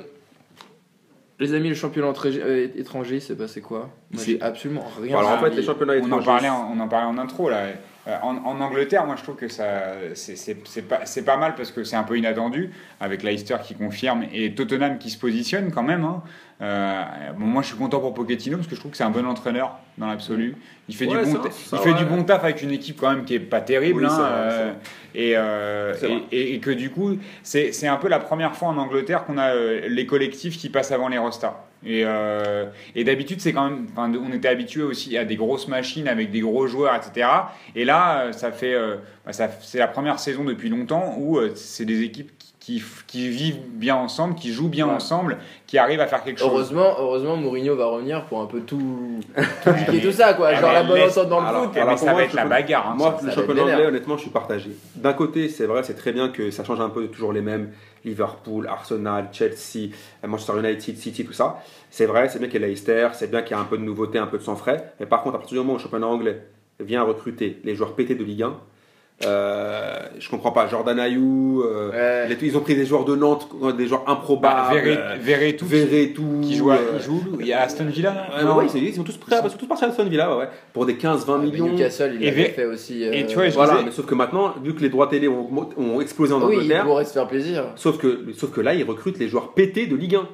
[1.40, 3.90] les amis, le championnat euh, étranger, c'est passé quoi?
[4.12, 5.18] J'ai absolument rien.
[5.18, 6.26] Alors, en fait, les championnats on en, étrangers.
[6.26, 7.68] parlait en, on en parlait en intro là.
[8.08, 9.66] Euh, En, en Angleterre, moi je trouve que ça
[10.14, 15.00] c'est- pas, mal parce que c'est un peu inattendu avec Leicester qui confirme et Tottenham
[15.00, 16.04] qui se positionne quand même.
[16.04, 16.22] hein.
[16.62, 17.04] Euh,
[17.38, 19.26] bon, moi je suis content pour Pochettino parce que je trouve que c'est un bon
[19.26, 20.56] entraîneur dans l'absolu.
[20.88, 21.98] Il fait, Ouais, du, bon ça, ta- ça, il fait ouais.
[21.98, 24.02] du bon taf avec une équipe quand même qui est pas terrible.
[24.06, 24.74] Oui, hein, euh,
[25.16, 25.94] et, euh,
[26.32, 29.38] et, et- et que du coup, c'est un peu la première fois en Angleterre qu'on
[29.40, 31.56] a euh, les collectifs qui passent avant les rostas.
[31.86, 36.08] Et, euh, et d'habitude, c'est quand même, on était habitué aussi à des grosses machines
[36.08, 37.28] avec des gros joueurs, etc.
[37.76, 41.86] Et là, euh, ça fait, euh, bah, c'est la première saison depuis longtemps où c'est
[41.86, 42.32] des équipes
[42.66, 44.94] qui, vivent bien ensemble, qui jouent bien Ouais.
[44.94, 46.50] ensemble, qui arrivent à faire quelque chose.
[46.50, 49.20] Heureusement, heureusement, Mourinho va revenir pour un peu tout,
[49.64, 50.48] tout tout ça, quoi.
[50.50, 51.78] Ah, Genre la bonne laisse- entente dans le alors, foot.
[51.78, 52.90] Alors, mais pour ça moi, va être la bagarre.
[52.90, 54.72] hein, Moi, ça le être championnat anglais, honnêtement, je suis partagé.
[54.96, 57.72] D'un côté, c'est vrai, c'est très bien que ça change un peu toujours les mêmes.
[58.04, 59.90] Liverpool, Arsenal, Chelsea,
[60.26, 61.64] Manchester United, City, tout ça.
[61.90, 63.78] C'est vrai, c'est bien qu'il y ait Leicester, c'est bien qu'il y ait un peu
[63.78, 64.94] de nouveauté, un peu de sang frais.
[65.00, 66.42] Mais par contre, à partir du moment où le championnat anglais
[66.80, 68.54] vient recruter les joueurs pétés de Ligue 1,
[69.24, 70.68] euh, je comprends pas.
[70.68, 72.38] Jordan Ayou, euh, Ouais.
[72.42, 73.48] ils ont pris des joueurs de Nantes,
[73.78, 74.78] des joueurs improbables.
[74.86, 75.66] euh, Verretou,
[76.42, 78.58] qui joue, à- euh, qui joue où Il y a Aston Villa Ouais, Non.
[78.58, 80.50] ouais, ils, ils sont tous prêts, ils sont tous partis à Aston Villa, ouais, ouais,
[80.74, 81.68] pour des 15-20 Mais millions.
[81.70, 83.04] Newcastle, il Et avait fait aussi.
[83.04, 85.08] et euh, tu vois, je Voilà, disais- mais sauf que maintenant, vu que les droits
[85.08, 85.48] télé ont,
[85.78, 87.64] ont explosé en oui, il Angleterre, pourrait se faire plaisir.
[87.76, 90.28] sauf, que, sauf que là, ils recrutent les joueurs pétés de Ligue 1.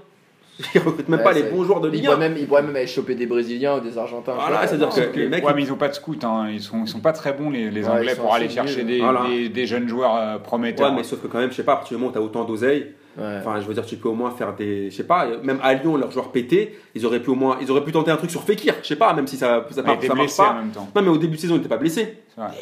[0.75, 2.19] Ils recrutent même Ouais, pas les bons joueurs de Ligue pourrait 1.
[2.19, 4.33] même, il pourrait même aller choper des Brésiliens ou des Argentins.
[4.35, 6.47] Voilà, Ouais, c'est-à-dire que- les mecs, ouais, ils- mais ils ont pas de scout, hein.
[6.51, 8.87] ils, sont, ils sont pas très bons les, les Anglais ils pour aller chercher nuls.
[8.97, 9.23] des, Voilà.
[9.27, 10.89] des, des jeunes joueurs euh, prometteurs.
[10.91, 12.19] Ouais, mais sauf que quand même, je sais pas, à partir du moment où tu
[12.19, 13.37] as autant d'oseille, Ouais.
[13.39, 14.89] enfin, je veux dire, tu peux au moins faire des.
[14.89, 17.57] Je sais pas, même à Lyon, leurs joueurs pétés, ils auraient pu au moins.
[17.61, 19.83] Ils auraient pu tenter un truc sur Fekir, je sais pas, même si ça, ça,
[19.83, 20.53] part- ça marche blessé en pas.
[20.53, 20.87] même temps.
[20.95, 22.17] Non, mais au début de saison, il n'était pas blessé.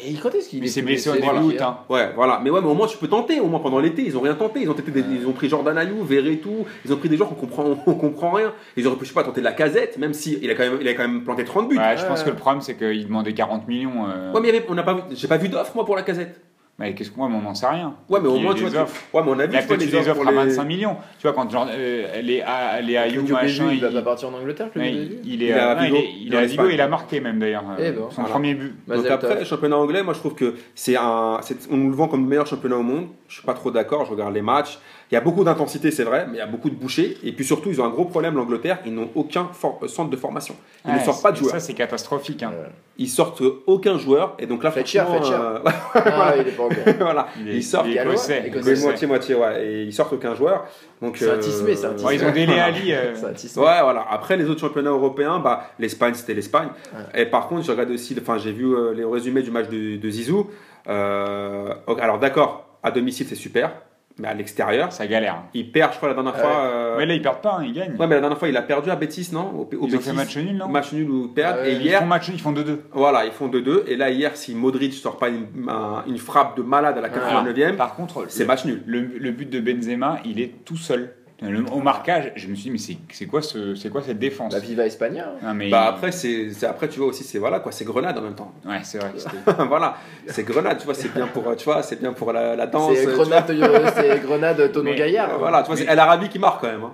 [0.06, 1.40] Et quand est-ce qu'il Il est s'est blessé au début voilà.
[1.42, 1.54] août.
[1.60, 1.78] Hein.
[1.88, 2.40] Ouais, voilà.
[2.42, 4.02] Mais ouais, mais au moins, tu peux tenter, au moins pendant l'été.
[4.02, 4.60] Ils ont rien tenté.
[4.62, 6.66] Ils ont, tenté des- ils ont pris Jordan Ayou, Verretou.
[6.84, 8.52] Ils ont pris des joueurs qu'on comprend, on comprend rien.
[8.76, 10.64] Ils auraient pu, je sais pas, tenter de la casette, même si il a quand
[10.64, 11.78] même, il a quand même planté 30 buts.
[11.78, 14.06] Ouais, je pense que le problème c'est qu'il demandait 40 millions.
[14.08, 15.94] euh, Ouais, mais il y avait- on n'a pas, j'ai pas vu d'offre moi pour
[15.96, 16.40] la casette.
[16.80, 17.94] Mais qu'est-ce que moi, on n'en sait rien.
[18.08, 18.80] Ouais, mais au moins tu vois.
[18.80, 20.96] Ouais, mais on a Il vu tu les des offres à les- 25 millions.
[21.18, 25.18] Tu vois, quand genre, euh, les, Ayou, machin, il va pas partir en Angleterre, il,
[25.24, 28.30] il est, à Vigo, il a marqué même d'ailleurs euh, Eh ben, son voilà.
[28.30, 28.74] premier but.
[28.88, 31.38] Donc Mazel après, championnat anglais, moi je trouve que c'est un,
[31.70, 33.08] on nous le vend comme le meilleur championnat au monde.
[33.30, 34.04] Je suis pas trop d'accord.
[34.04, 34.80] Je regarde les matchs.
[35.10, 37.16] Il y a beaucoup d'intensité, c'est vrai, mais il y a beaucoup de bouchées.
[37.22, 38.78] Et puis surtout, ils ont un gros problème l'Angleterre.
[38.84, 40.56] Ils n'ont aucun for- centre de formation.
[40.86, 41.52] Ils ne sortent pas de joueurs.
[41.52, 42.42] Ça c'est catastrophique.
[42.42, 42.50] hein.
[42.54, 42.66] Euh,
[42.98, 44.34] Ils sortent aucun joueur.
[44.40, 45.32] Et donc là, Fletcher, Fletcher.
[45.34, 45.58] euh,
[45.94, 46.76] Ah, il est pas encore.
[46.98, 47.86] voilà, Il est- ils sortent.
[47.86, 48.74] il est Gallois, écossais, écossais.
[48.74, 49.64] Mais moitié moitié, ouais.
[49.64, 50.66] Et ils sortent aucun joueur.
[51.00, 52.08] Donc C'est un euh, tismé, c'est un tismé.
[52.08, 52.92] Ouais, ils ont des Ali.
[52.92, 53.14] euh.
[53.14, 54.04] Ouais, voilà.
[54.10, 56.68] Après, les autres championnats européens, bah, l'Espagne, c'était l'Espagne.
[57.14, 59.96] Et par contre, j'ai regardé aussi, enfin, j'ai vu euh, les résumés du match de,
[59.98, 60.50] de Zizou.
[60.88, 63.72] Euh, alors, d'accord, à domicile, c'est super,
[64.18, 65.42] mais à l'extérieur, Ça galère.
[65.54, 66.64] il perd, je crois, la dernière fois.
[66.64, 67.92] euh, Mais là ils perdent pas, hein, ils gagnent.
[67.98, 69.50] Ouais, mais la dernière fois, il a perdu à Betis, non?
[69.54, 70.68] Au, au ils ont fait match nul, non?
[70.68, 71.64] Match nul ou perdre.
[71.64, 72.78] Et Ils hier, font match nul, ils font 2-2.
[72.92, 73.84] voilà, ils font 2-2.
[73.86, 77.08] Et là, hier, si Modric sort pas une, un- une frappe de malade à la
[77.08, 78.82] 89e, Par contre, c'est match nul.
[78.86, 81.14] Le, le but de Benzema, il est tout seul.
[81.42, 84.18] Le- au marquage, je me suis dit, mais c'est c'est quoi, ce, c'est quoi cette
[84.18, 84.52] défense?
[84.52, 85.24] La Viva Espagna.
[85.42, 85.46] hein.
[85.46, 88.18] Non, mais Bah après, c'est c'est- après, tu vois aussi, c'est voilà quoi, c'est Grenade
[88.18, 88.52] en même temps.
[88.66, 89.12] Ouais, c'est vrai.
[89.68, 92.66] voilà, c'est Grenade, tu vois, c'est bien pour, tu vois, c'est bien pour la, la
[92.66, 92.92] danse.
[92.94, 93.06] C'est.
[93.06, 95.34] Grenade, euh, c'est Grenade Tonon Mais, Gaillard.
[95.34, 96.84] Euh, Voilà, tu vois, c'est El Arabi qui marque quand même.
[96.84, 96.92] hein.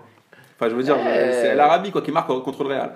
[0.59, 1.31] Enfin, je veux dire, Ouais.
[1.33, 2.93] c'est El Arabi quoi, qui marque contre le Real.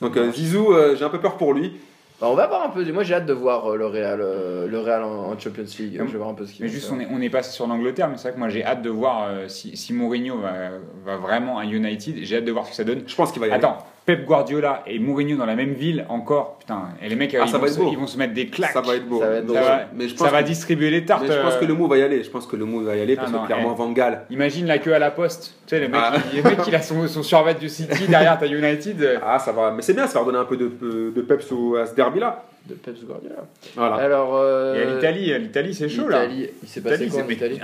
[0.00, 1.76] Donc euh, Zizou, euh, j'ai un peu peur pour lui.
[2.20, 2.84] Bah, on va voir un peu.
[2.92, 6.00] Moi, j'ai hâte de voir euh, le Real, euh, le Real en, Champions League.
[6.00, 6.06] Hum.
[6.06, 6.96] Je vais voir un peu ce qu'il Mais va juste, faire.
[6.96, 8.90] on est, on est passé sur l'Angleterre, mais c'est vrai que moi j'ai hâte de
[8.90, 10.70] voir euh, si, si Mourinho va,
[11.04, 12.18] va vraiment à United.
[12.22, 13.02] J'ai hâte de voir ce que ça donne.
[13.06, 13.64] Je pense qu'il va y aller.
[13.64, 17.44] Attends, Pep Guardiola et Mourinho dans la même ville encore, putain, et les mecs Ah,
[17.46, 17.88] ils, ça vont va être se, beau.
[17.90, 18.72] ils vont se mettre des claques.
[18.72, 19.18] ça va être beau.
[19.20, 21.22] Ça va être Ça va- mais je pense Ça va que, distribuer les tartes.
[21.26, 22.22] mais je pense euh, que le mot va y aller.
[22.22, 23.78] Je pense que le mot va y aller parce non, que clairement eh.
[23.78, 24.26] Van Gaal.
[24.30, 25.54] Imagine la queue à la poste.
[25.66, 26.12] Tu sais, le mec, Ah.
[26.34, 29.20] il, le mec, il a son, son survêt du City derrière ta United.
[29.24, 29.70] Ah, ça va.
[29.70, 30.70] Mais c'est bien, ça va redonner un peu de,
[31.14, 32.44] de peps à ce derby-là.
[32.66, 33.44] De Pep Guardiola.
[33.76, 33.96] Voilà.
[33.96, 36.24] Alors, euh, Et l'Italie, l'Italie, c'est chaud là.
[36.24, 37.60] il s'est passé quoi en c'est- Italie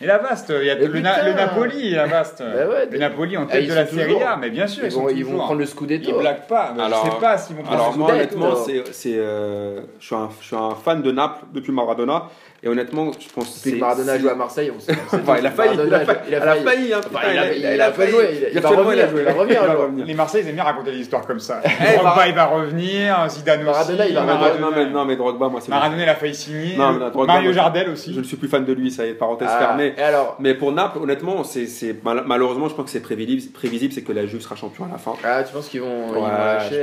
[0.00, 2.38] Et la Vaste, il y a le, Na- putain le Napoli, la Vaste.
[2.40, 4.22] Bah ouais, le Napoli en Ah, tête ils de la Serie.
[4.22, 6.18] A, mais bien sûr, ils, ils, vont, ils prendre le Ils Scudetto.
[6.20, 6.72] blaguent pas.
[6.76, 8.36] mais Alors- je sais pas s'ils vont prendre Alors le moi Scudetto.
[8.36, 12.28] honnêtement c'est c'est euh, je suis un je suis un fan de Naples depuis Maradona
[12.62, 14.92] et honnêtement je pense Depuis que c'est- Maradona c'est- joue à Marseille, on sait.
[15.12, 16.92] Enfin, il a failli, il a failli, il a a failli.
[16.92, 18.10] hein, il a- il il a- a il a pas failli.
[18.10, 19.20] joué, il- il va revenir, il a joué.
[19.20, 20.06] il va revenir revenir.
[20.06, 21.60] Les Marseillais ils aiment bien raconter des histoires comme ça.
[21.64, 23.66] Eh, Drogba il va revenir, Zidane aussi.
[23.70, 26.76] Maradona, il va Maradona, Non mais, Drogba moi c'est Maradona, il a failli signer.
[26.76, 28.12] Mario Jardel aussi.
[28.14, 29.94] je ne suis plus fan de lui ça y est parenthèse Ah, fermée
[30.40, 34.12] mais pour Naples honnêtement c'est c'est mal- malheureusement je pense que c'est prévisible c'est que
[34.12, 36.14] la Juve sera champion à la fin Ah, tu penses qu'ils vont, je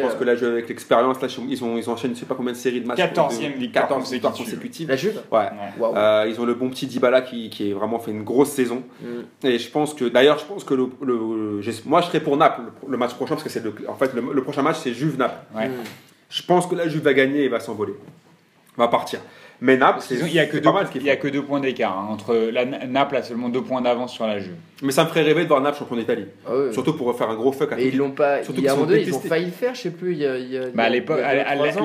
[0.01, 1.17] pense euh, que la Juve avec l'expérience
[1.49, 3.57] ils ont ils ont enchaîné je sais pas combien de séries de matchs 14e de-
[3.57, 4.87] victoire 14 victoires consécutive.
[4.89, 5.39] la Juve ouais
[5.81, 8.83] Euh, ils ont le bon petit Dybala qui, qui a vraiment fait une grosse saison.
[9.01, 9.47] Mm.
[9.47, 12.61] Et je pense que, d'ailleurs, je pense que le, le- moi je serais pour Naples
[12.85, 14.93] le, le match prochain parce que c'est le, en fait le, le prochain match c'est
[14.93, 15.39] Juve-Naples.
[15.55, 15.67] Ouais.
[15.69, 15.73] Mm.
[16.29, 17.93] Je pense que la Juve va gagner et va s'envoler,
[18.77, 19.19] va partir.
[19.61, 21.61] Mais Naples, c'est Il y a que deux, mal il y a que deux points
[21.61, 24.55] d'écart hein, entre la Naples a seulement deux points d'avance sur la Juve.
[24.83, 26.25] Mais ça me ferait rêver de voir Naples champion d'Italie.
[26.45, 26.51] Ah.
[26.73, 27.87] Surtout pour faire un gros fuck à Et tout.
[27.93, 28.43] ils l'ont pas.
[28.43, 30.11] Surtout il y a un moment donné, ils ont failli le faire, je sais plus.
[30.11, 31.19] Il y a, il y a- Bah, à l'époque,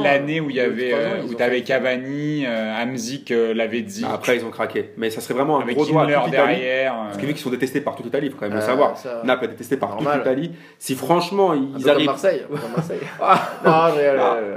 [0.02, 1.76] l'année où il y avait, ans, euh, où t'avais failli le faire.
[1.82, 4.90] Cavani, euh, Hamzik, euh, Lavezzi, Après, ils ont craqué.
[4.96, 6.92] Mais ça serait vraiment un avec gros doigt à toute derrière.
[6.94, 8.62] Parce euh, que vu qu'ils sont détestés par toute l'Italie, il faut quand même le
[8.64, 8.98] Euh, savoir.
[8.98, 10.50] ça- Naples est détesté par toute l'Italie.
[10.80, 12.06] Si franchement ils arrivent.
[12.06, 12.42] Marseille.
[13.20, 13.92] Ah, Ah,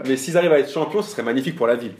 [0.07, 1.91] mais s'ils arrivent à être champions, ce serait magnifique pour la ville.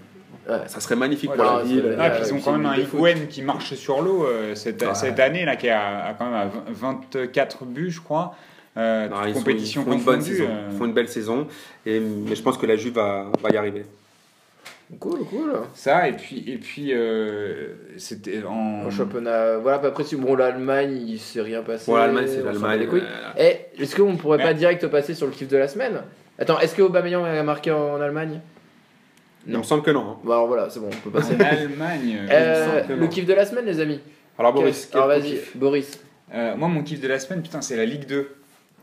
[0.49, 0.57] Ouais.
[0.67, 1.95] Ça serait magnifique Ouais, pour la ville.
[1.99, 2.75] Ah, puis Euh, ils ont c'est quand même un.
[2.75, 4.93] Higuain qui marche sur l'eau euh, cette, Ouais.
[4.93, 8.35] cette année là qui a, a quand même à 20 24 buts je crois
[8.75, 10.45] euh, Non, ils, sont- compétitions ils font une bonne saison.
[10.49, 11.47] euh, Ils font une belle saison.
[11.85, 13.85] Et, mais je pense que la Juve va, va y arriver.
[14.99, 15.53] Cool, cool.
[15.73, 20.35] ça et puis et puis euh, c'était en En championnat, voilà, puis après, si bon,
[20.35, 21.89] l'Allemagne, il s'est rien passé.
[21.89, 22.87] Bon, l'Allemagne, c'est l'Allemagne.
[22.93, 22.99] euh,
[23.39, 26.01] Eh, est-ce qu'on pourrait Mais- pas direct passer sur le kiff de la semaine?
[26.37, 28.39] Attends, est-ce que Aubameyang a marqué en Allemagne?
[29.47, 30.01] Il me semble que non.
[30.01, 30.17] hein.
[30.23, 31.35] Bon, alors voilà, c'est bon, on peut passer.
[31.35, 33.07] en Allemagne euh, semble que le non.
[33.07, 33.99] kiff de la semaine, les amis.
[34.39, 35.99] Alors, Boris, Quel- Alors vas-y, Boris.
[36.33, 38.35] euh, moi mon kiff de la semaine putain c'est la Ligue 2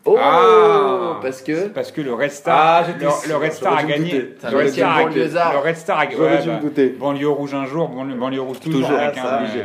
[0.07, 1.19] Oh Ah.
[1.21, 1.69] Parce que.
[1.69, 4.13] parce que le Red Star Ah, j'étais le, sûr, le Red Star a gagné
[4.51, 6.89] le Red Star a le Red Star a bah, douter.
[6.99, 9.65] banlieue rouge un jour banlieue, banlieue rouge toujours, Toujours, avec un, ça, euh, obligé.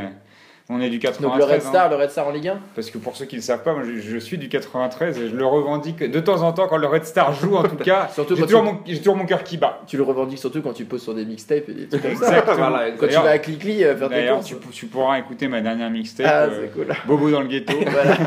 [0.68, 1.70] On est du 93 Donc le Red hein.
[1.70, 3.62] Star, le Red Star en Ligue 1 Parce que pour ceux qui ne le savent
[3.62, 6.68] pas, moi je, je suis du 93 et je le revendique de temps en temps
[6.68, 8.10] quand le Red Star joue en tout cas.
[8.14, 9.82] Surtout J'ai toujours, tu- mon, j'ai toujours mon cœur qui bat.
[9.86, 12.42] Tu le revendiques surtout quand tu poses sur des mixtapes et des trucs comme ça.
[12.42, 14.48] Voilà, Quand tu vas à Clickly euh, faire tes D'ailleurs, courses.
[14.48, 16.88] tu, tu pourras écouter ma dernière mixtape, Ah, euh, c'est cool.
[17.06, 17.74] Bobo dans le ghetto.
[17.86, 18.18] Voilà.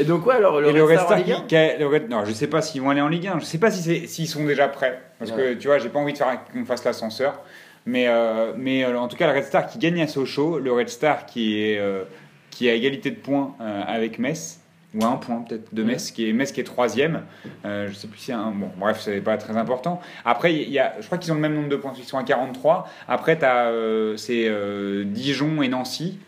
[0.00, 1.56] Et donc, ouais, alors le, et Red Red Star en Star, Ligue 1 qui, qui
[1.56, 3.38] a- le Red- non, je sais pas s'ils vont aller en Ligue 1.
[3.38, 5.00] Je sais pas si c'est- s'ils sont déjà prêts.
[5.18, 7.40] Parce que tu vois, j'ai pas envie de faire qu'on fasse l'ascenseur.
[7.86, 10.72] Mais, euh, mais euh, en tout cas, le Red Star qui gagne à Sochaux, le
[10.72, 12.04] Red Star qui est, euh,
[12.50, 14.60] qui est à égalité de points euh, avec Metz,
[14.94, 17.22] ou à un point peut-être de Metz, qui est Metz qui est troisième.
[17.64, 18.50] Je sais plus si c'est un.
[18.50, 20.00] Bon, bref, c'est pas très important.
[20.24, 22.24] Après, y a, je crois qu'ils ont le même nombre de points, ils sont à
[22.24, 22.88] 43.
[23.08, 23.72] Après, tu as
[24.18, 24.50] c'est
[25.06, 26.18] Dijon et Nancy.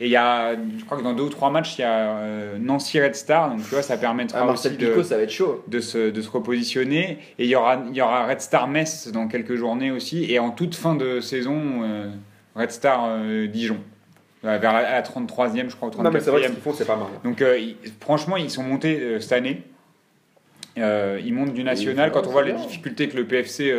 [0.00, 2.16] Et il y a, je crois que dans deux ou trois matchs, il y a
[2.16, 5.22] euh, Nancy Red Star, donc tu vois, ça permettra Ah, aussi de, Picot, ça va
[5.22, 5.62] être chaud.
[5.68, 7.18] de, se, de se repositionner.
[7.38, 10.30] Et il y aura, il y aura Red Star Metz dans quelques journées aussi.
[10.32, 12.10] Et en toute fin de saison, euh,
[12.56, 13.78] Red Star euh, Dijon.
[14.44, 16.46] Euh, Vers la, à la 33e, je crois, au Non, mais c'est vrai 34e.
[16.50, 17.06] qu'ils font, c'est pas mal.
[17.22, 19.62] Donc euh, ils- franchement, ils sont montés cette année.
[20.76, 22.10] Ils montent du national.
[22.10, 23.72] Quand on voit les difficultés que le PFC,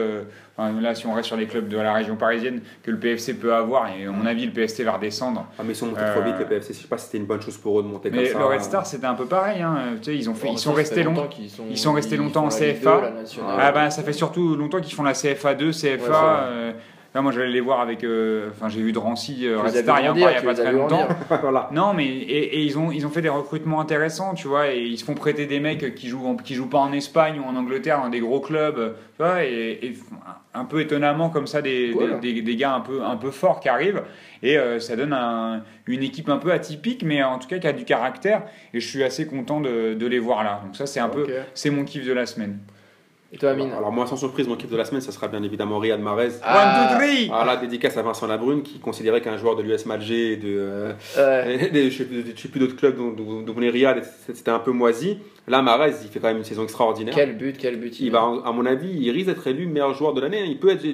[0.58, 3.34] enfin, là si on reste sur les clubs de la région parisienne, que le PFC
[3.34, 5.48] peut avoir, et à mon avis le PFC va redescendre.
[5.58, 6.74] Ah, mais ils sont montés Euh, trop vite, le PFC.
[6.74, 8.40] Je sais pas si c'était une bonne chose pour eux de monter Mais comme ça.
[8.40, 9.62] le Red Star c'était un peu pareil.
[9.62, 9.78] hein.
[10.02, 12.50] Tu sais, ils, ont fait, Bon, ils sont restés sont, ils sont restés longtemps en
[12.50, 12.98] CFA.
[12.98, 13.58] 2, la nationale.
[13.60, 16.50] Ah bah ça fait surtout longtemps qu'ils font la CFA 2, CFA.
[16.50, 16.76] Ouais,
[17.16, 20.04] là moi j'allais les voir avec, euh, enfin j'ai vu Drancy, euh, Red Star il
[20.04, 21.08] y a pas très longtemps.
[21.42, 21.70] voilà.
[21.72, 24.82] Non, mais et, et ils, ont, ils ont fait des recrutements intéressants, tu vois, et
[24.84, 27.44] ils se font prêter des mecs qui jouent, en- qui jouent pas en Espagne ou
[27.50, 29.94] en Angleterre, dans des gros clubs, tu vois, et, et
[30.54, 33.60] un peu étonnamment comme ça, des, des, des- des gars un peu, un peu forts
[33.62, 34.04] qui arrivent,
[34.44, 37.68] et euh, ça donne un- une équipe un peu atypique, mais en tout cas qui
[37.68, 38.44] a du caractère,
[38.74, 40.62] et je suis assez content de, de les voir là.
[40.66, 42.60] Donc ça, c'est un peu, c'est mon kiff de la semaine.
[43.36, 45.44] Et toi, Amine Alors, moi, sans surprise, mon kiff de la semaine, ça sera bien
[45.44, 46.30] évidemment Riyad Mahrez.
[46.42, 46.88] Ah.
[46.88, 49.86] One, two, three Ah là, dédicace à Vincent Labrune qui considérait qu'un joueur de l'US
[49.86, 51.66] Malgé et de, euh, Ouais.
[51.68, 54.02] et des- je sais plus je sais plus d'autres clubs dont, dont, dont venait Riyad,
[54.34, 55.18] c'était un peu moisi.
[55.50, 57.14] Là, Mahrez, il fait quand même une saison extraordinaire.
[57.14, 58.00] Quel but, quel but.
[58.00, 60.46] Il va, à mon avis, il risque d'être élu meilleur joueur de l'année.
[60.46, 60.86] Il peut être,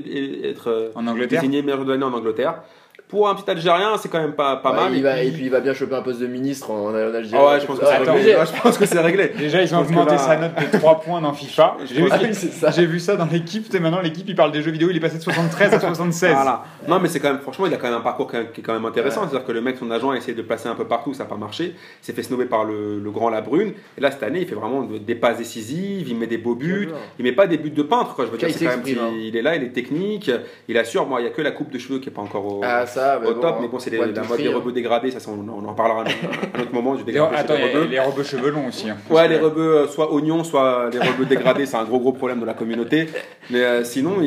[0.44, 2.64] être, euh, En Angleterre désigné meilleur joueur de l'année en Angleterre.
[3.12, 4.94] Pour un petit Algérien, c'est quand même pas, pas Ouais, mal.
[4.94, 6.86] il Et va, puis- et puis il va bien choper un poste de ministre en,
[6.90, 7.36] en Algérie.
[7.38, 8.32] Ah ouais, je pense que c'est Ah, Attends, réglé.
[8.34, 8.36] obligé.
[8.38, 9.32] Ouais, je pense que c'est réglé.
[9.38, 11.76] Déjà, ils ont augmenté là- sa note de 3 points dans FIFA.
[11.86, 13.72] J'ai vu, vu ça dans l'équipe.
[13.80, 14.90] Maintenant, l'équipe, il parle des jeux vidéo.
[14.90, 16.34] Il est passé de 73 à 76.
[16.34, 16.64] Voilà.
[16.88, 18.74] Non, mais c'est quand même, franchement, il a quand même un parcours qui est quand
[18.74, 19.22] même intéressant.
[19.28, 21.24] C'est-à-dire que le mec, son agent, a essayé de le placer un peu partout, ça
[21.24, 21.76] n'a pas marché.
[21.76, 23.74] Il s'est fait snobber par le, le grand Labrune.
[23.98, 26.56] Et là, cette année, il fait vraiment de- des passes décisives, il met des beaux
[26.56, 26.90] buts.
[27.20, 28.26] Il met pas des buts de peintre, quoi.
[28.26, 29.12] Je veux dire, Il quand même, hein.
[29.16, 30.32] il, il est là, il est technique,
[30.68, 31.06] il assure.
[31.08, 32.86] Moi, il y a que la coupe de cheveux qui est pas encore au, Ah,
[33.02, 35.20] ça, mais au bon, top, mais bon, c'est la de mode des rebeux dégradés, ça,
[35.30, 36.96] on, on en parlera à un, autre moment.
[36.96, 38.90] Du Les- attends, les les robes cheveux longs aussi.
[38.90, 38.98] hein.
[39.10, 42.40] Ouais, les rebeux, euh, soit oignons, soit les rebeux dégradés, c'est un gros gros problème
[42.40, 43.08] de la communauté.
[43.50, 44.22] Mais euh, sinon,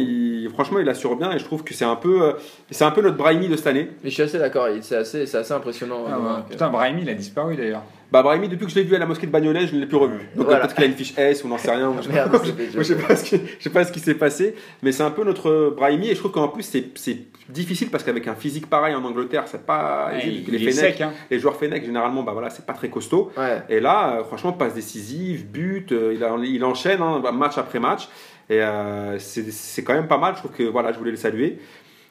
[0.45, 2.33] il, franchement, il assure bien et je trouve que c'est un peu, euh,
[2.71, 3.89] c'est un peu notre Brahimi de cette année.
[4.03, 6.05] Mais je suis assez d'accord, il- c'est assez, c'est assez impressionnant.
[6.09, 6.23] Ah ouais.
[6.23, 7.83] voir que- Putain, Brahimi, il a disparu d'ailleurs.
[8.13, 9.87] Bah, Brahimi, depuis que je l'ai vu à la mosquée de Bagnolet, je ne l'ai
[9.87, 10.19] plus revu.
[10.37, 10.59] Donc Voilà.
[10.59, 11.93] euh, peut-être qu'il a une fiche S ou n'en sait rien.
[12.03, 15.03] je- je sais pas ce qui, je sais pas ce qui s'est passé, mais c'est
[15.03, 17.17] un peu notre Brahimi et je trouve qu'en plus c'est c'est
[17.49, 21.01] difficile parce qu'avec un physique pareil en Angleterre, c'est pas Ouais, il, les il sec.
[21.01, 21.11] Hein.
[21.31, 23.33] les joueurs Fennec généralement bah voilà, c'est pas très costaud.
[23.37, 23.63] Ouais.
[23.69, 27.81] Et là, euh, franchement, passe décisive, but, euh, il, a- il enchaîne hein, match après
[27.81, 28.09] match.
[28.51, 30.35] Et euh, c'est c'est quand même pas mal.
[30.35, 31.59] Je trouve que voilà, je voulais le saluer.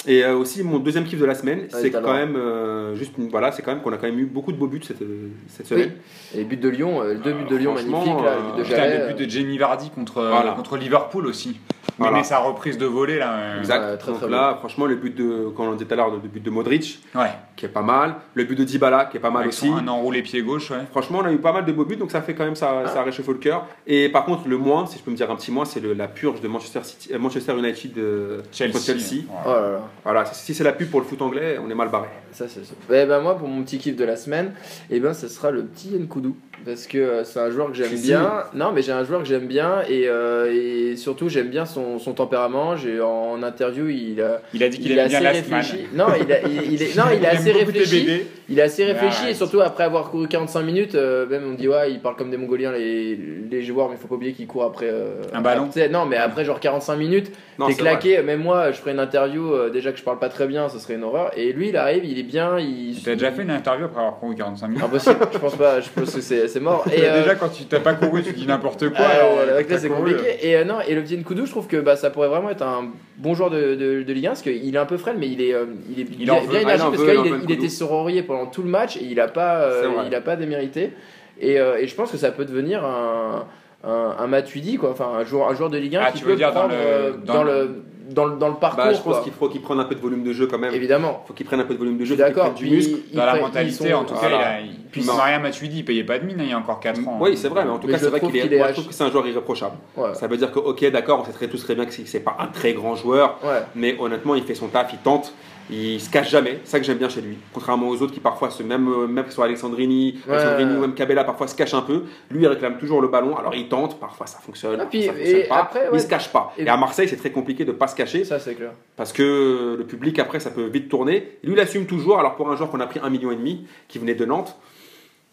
[0.06, 3.14] Et euh, aussi, mon deuxième kiff de la semaine, Ouais, c'est quand même euh, juste
[3.18, 5.02] une- voilà, c'est quand même qu'on a quand même eu beaucoup de beaux buts cette,
[5.02, 5.84] euh, cette Oui.
[5.84, 5.92] semaine.
[6.34, 9.08] Et les buts de Lyon, euh, deux buts de Lyon magnifiques, euh, le but de
[9.08, 10.52] le but de Jamie Vardy contre, euh, Voilà.
[10.52, 11.58] contre Liverpool aussi.
[12.00, 12.18] Mais, Voilà.
[12.18, 13.34] mais sa reprise de volée là.
[13.34, 13.80] euh, Exact.
[13.92, 16.10] Ouais, très, Donc très là, franchement, le but de, quand on disait tout à l'heure,
[16.12, 17.28] le but de Modric, Ouais.
[17.56, 18.16] qui est pas mal.
[18.34, 19.68] Le but de Dybala, qui est pas mal Avec aussi.
[19.68, 20.78] son un enroulé pied gauche, ouais.
[20.92, 22.84] Franchement, on a eu pas mal de beaux buts, donc ça fait quand même ça,
[22.86, 22.88] Ah.
[22.88, 23.68] ça réchauffe le cœur.
[23.88, 26.08] Et par contre, le moins, si je peux me dire un petit moins, c'est la
[26.08, 28.72] purge de Manchester, City, euh, Manchester United euh, Chelsea.
[28.74, 29.22] contre Chelsea.
[29.24, 29.28] Ouais.
[29.46, 29.80] Oh là là.
[30.04, 32.08] Voilà, si c'est la pub pour le foot anglais, on est mal barré.
[32.32, 32.74] Ça, c'est ça.
[32.90, 34.54] Eh ben, moi, pour mon petit kiff de la semaine,
[34.90, 36.36] eh ben, ce sera le petit Nkoudou.
[36.66, 38.32] Parce que c'est un joueur que j'aime bien.
[38.54, 41.83] Non, mais j'ai un joueur que j'aime bien et, euh, et surtout, j'aime bien son,
[42.00, 42.76] son tempérament.
[42.76, 45.80] J'ai en interview, il, a- Il a dit qu'il aimait bien réfléchi.
[45.94, 48.22] Non, il, a- il- il est, non, il est aime assez réfléchi.
[48.50, 51.54] Il est assez réfléchi Ouais, et surtout après avoir couru 45 minutes, euh, même on
[51.54, 53.18] dit ouais, il parle comme des Mongoliens les,
[53.50, 55.66] les joueurs, mais il faut pas oublier qu'ils courent après euh, Un ballon.
[55.66, 57.92] après- non, mais après genre 45 minutes, t'es c'est vrai.
[57.92, 58.22] claqué.
[58.22, 59.54] Même moi, je ferais une interview.
[59.54, 61.32] euh, déjà que je parle pas très bien, ce serait une horreur.
[61.38, 62.60] Et lui, il arrive, il est bien.
[62.60, 63.00] Il.
[63.02, 64.84] Tu as déjà fait une interview après avoir couru 45 minutes?
[64.84, 65.16] Impossible.
[65.34, 65.80] je pense pas.
[65.80, 66.86] Je pense que c'est c'est mort.
[66.94, 68.98] Et euh, Déjà, quand tu t'as pas couru, tu dis n'importe quoi.
[69.00, 70.48] ah, alors, ouais, euh, avec quand là, t'as c'est couru, compliqué.
[70.50, 72.62] Et euh, non, et le petit Nkoudou, je trouve que bah, ça pourrait vraiment être
[72.64, 75.28] un bon joueur de, de, de Ligue 1 parce qu'il est un peu frêle, mais
[75.30, 76.48] il est, euh, il est Il bien, veut.
[76.50, 80.04] bien Ah, parce qu'il était sororié pendant tout le match et il a pas, euh,
[80.08, 80.92] il a pas démérité.
[81.40, 83.48] Et, euh, et je pense que ça peut devenir un,
[83.84, 84.92] un, un Matuidi, quoi.
[84.92, 86.60] Enfin, un joueur, un joueur de Ligue 1 Ah, qui tu peut veux dire dans
[86.62, 87.84] prendre le- euh, dans dans, le- le,
[88.14, 88.84] dans, le, dans le parcours.
[88.84, 90.74] Bah, je pense qu'il faut qu'il prenne un peu de volume de jeu quand même.
[90.74, 91.22] Évidemment.
[91.24, 92.54] Il faut qu'il prenne un peu de volume de Je jeu, d'accord.
[92.54, 92.96] du muscle.
[93.14, 94.62] Dans la mentalité, sont- en tout cas, il a.
[94.62, 95.04] il- Puis.
[95.04, 97.18] Maria Matuidi, il payait pas de mine hein, il y a encore 4 ans.
[97.20, 98.44] Oui, c'est vrai, mais en tout Mais cas, je c'est vrai trouve qu'il est.
[98.44, 99.76] qu'il est Moi, je trouve que c'est un joueur irréprochable.
[99.98, 100.14] Ouais.
[100.14, 102.10] Ça veut dire que, ok, d'accord, on sait très, tous très bien que c'est que
[102.10, 103.62] c'est pas un très grand joueur, Ouais.
[103.76, 105.34] mais honnêtement, il fait son taf, il tente,
[105.70, 106.60] il se cache jamais.
[106.64, 107.38] C'est ça que j'aime bien chez lui.
[107.54, 110.34] Contrairement aux autres qui parfois, se, même, euh, même soit Alexandrini, Ouais.
[110.36, 112.04] Alexandrini ou même Cabella, parfois se cache un peu.
[112.30, 113.36] Lui, il réclame toujours le ballon.
[113.36, 115.56] Alors, il tente, parfois ça fonctionne, Ah, puis- ça fonctionne et pas.
[115.62, 115.98] après, mais ouais.
[115.98, 116.54] il se cache pas.
[116.58, 118.72] Et- Et, à Marseille, c'est très compliqué de pas se cacher Ça, c'est clair.
[118.98, 121.38] parce que le public, après, ça peut vite tourner.
[121.44, 122.20] Et lui, il assume toujours.
[122.20, 124.58] Alors, pour un joueur qu'on a pris un million et demi, qui venait de Nantes,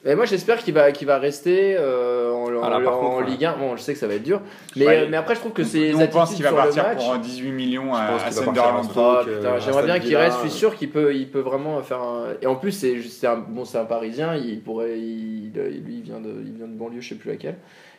[0.03, 3.01] Et moi j'espère qu'il va, qu'il va rester euh, en, en- Ah, là, par en
[3.01, 3.31] contre, ouais.
[3.33, 3.57] Ligue 1.
[3.59, 4.41] Bon, je sais que ça va être dur.
[4.77, 4.97] Mais, Ouais.
[5.01, 6.97] euh, mais après, je trouve que c'est on pense qu'il va partir match.
[7.05, 8.89] pour euh, 18 millions à, à Sunderland.
[8.89, 10.39] putain, euh, j'aimerais bien qu'il reste.
[10.43, 12.29] Je suis sûr qu'il peut, il peut vraiment faire un.
[12.41, 14.35] Et en plus, c'est c'est un, bon, c'est un Parisien.
[14.37, 17.57] Il pourrait, il, lui, il vient de, il vient de banlieue, je sais plus laquelle.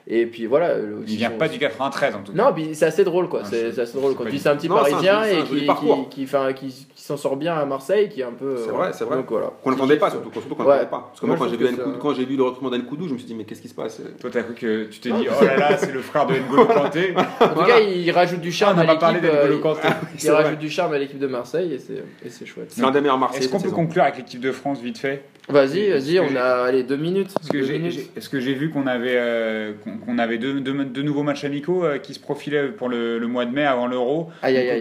[0.08, 0.74] Et puis voilà.
[1.08, 2.44] Il vient pas du 93 en tout cas.
[2.44, 3.42] Non, puis c'est assez drôle quoi.
[3.44, 5.68] Ah, C'est assez drôle quand c'est tu c'est un petit Parisien et qui,
[6.10, 6.26] qui,
[7.12, 8.56] s'en sort bien à Marseille, qui est un peu.
[8.58, 9.18] C'est euh, vrai, c'est vrai.
[9.18, 9.52] Donc voilà.
[9.64, 10.86] qu'on n'entendait pas, surtout, surtout qu'on Ouais.
[10.86, 11.08] pas.
[11.10, 13.14] Parce que moi, Moi, quand j'ai vu, ça- quand j'ai vu le recrutement d'Nkoudou, je
[13.14, 14.02] me suis dit, mais qu'est-ce qui se passe?
[14.20, 16.66] Toi, t'as cru que tu t'es dit, oh là là, c'est le frère de N'Golo
[16.74, 17.14] Kanté.
[17.40, 19.36] En tout cas, il rajoute du Ah, charme on à n'a pas parlé l'équipe.
[19.38, 19.88] euh, Kanté.
[20.24, 22.68] Il rajoute du charme à l'équipe de Marseille et c'est et c'est chouette.
[22.70, 23.44] C'est un des meilleurs Marseillais.
[23.46, 25.24] Est-ce qu'on peut conclure avec l'équipe de France vite fait?
[25.52, 27.34] Vas-y, vas-y, on a allez, deux minutes.
[27.34, 29.74] Parce que j'ai- Est-ce que j'ai vu qu'on avait, euh,
[30.06, 33.28] qu'on avait deux, deux- deux nouveaux matchs amicaux euh, qui se profilaient pour le, le
[33.28, 34.30] mois de mai avant l'Euro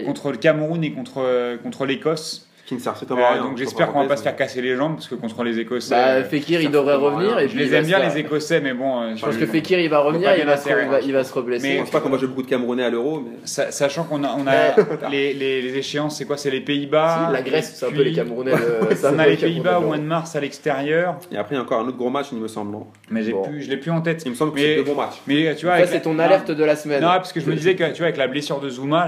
[0.05, 2.47] contre le Cameroun et contre, euh, contre l'Écosse.
[2.71, 3.43] Qui ne sert Euh, strictement à rien.
[3.43, 5.93] donc j'espère qu'on va pas se faire casser les jambes parce que contre les Écossais.
[5.93, 7.37] Bah, euh, Fekir, il devrait revenir.
[7.37, 9.01] Et je les aime bien les Écossais, mais bon.
[9.01, 11.73] euh, Je pense que Fekir, il va revenir, pas il va, se, reblesser.
[11.73, 13.31] Je pense pas qu'on va jouer beaucoup de Camerounais à l'Euro, mais.
[13.43, 17.25] Sa- Sachant qu'on a, on a les, les, les échéances, c'est quoi C'est les Pays-Bas.
[17.27, 18.53] Si, la Grèce, c'est un peu les Camerounais.
[19.03, 21.63] On a les Pays-Bas au mois de mars à l'extérieur, Et après, il y a
[21.63, 22.71] encore un autre gros match, il me semble.
[22.71, 22.87] non?
[23.09, 23.41] Mais j'ai Bon.
[23.41, 24.21] plus, je l'ai plus en tête.
[24.25, 25.21] Il me semble que Mais- c'est deux bons matchs.
[25.27, 27.01] Mais tu vois, c'est ton alerte de la semaine.
[27.01, 29.07] Non, parce que je me disais que tu vois, avec la blessure de Zuma,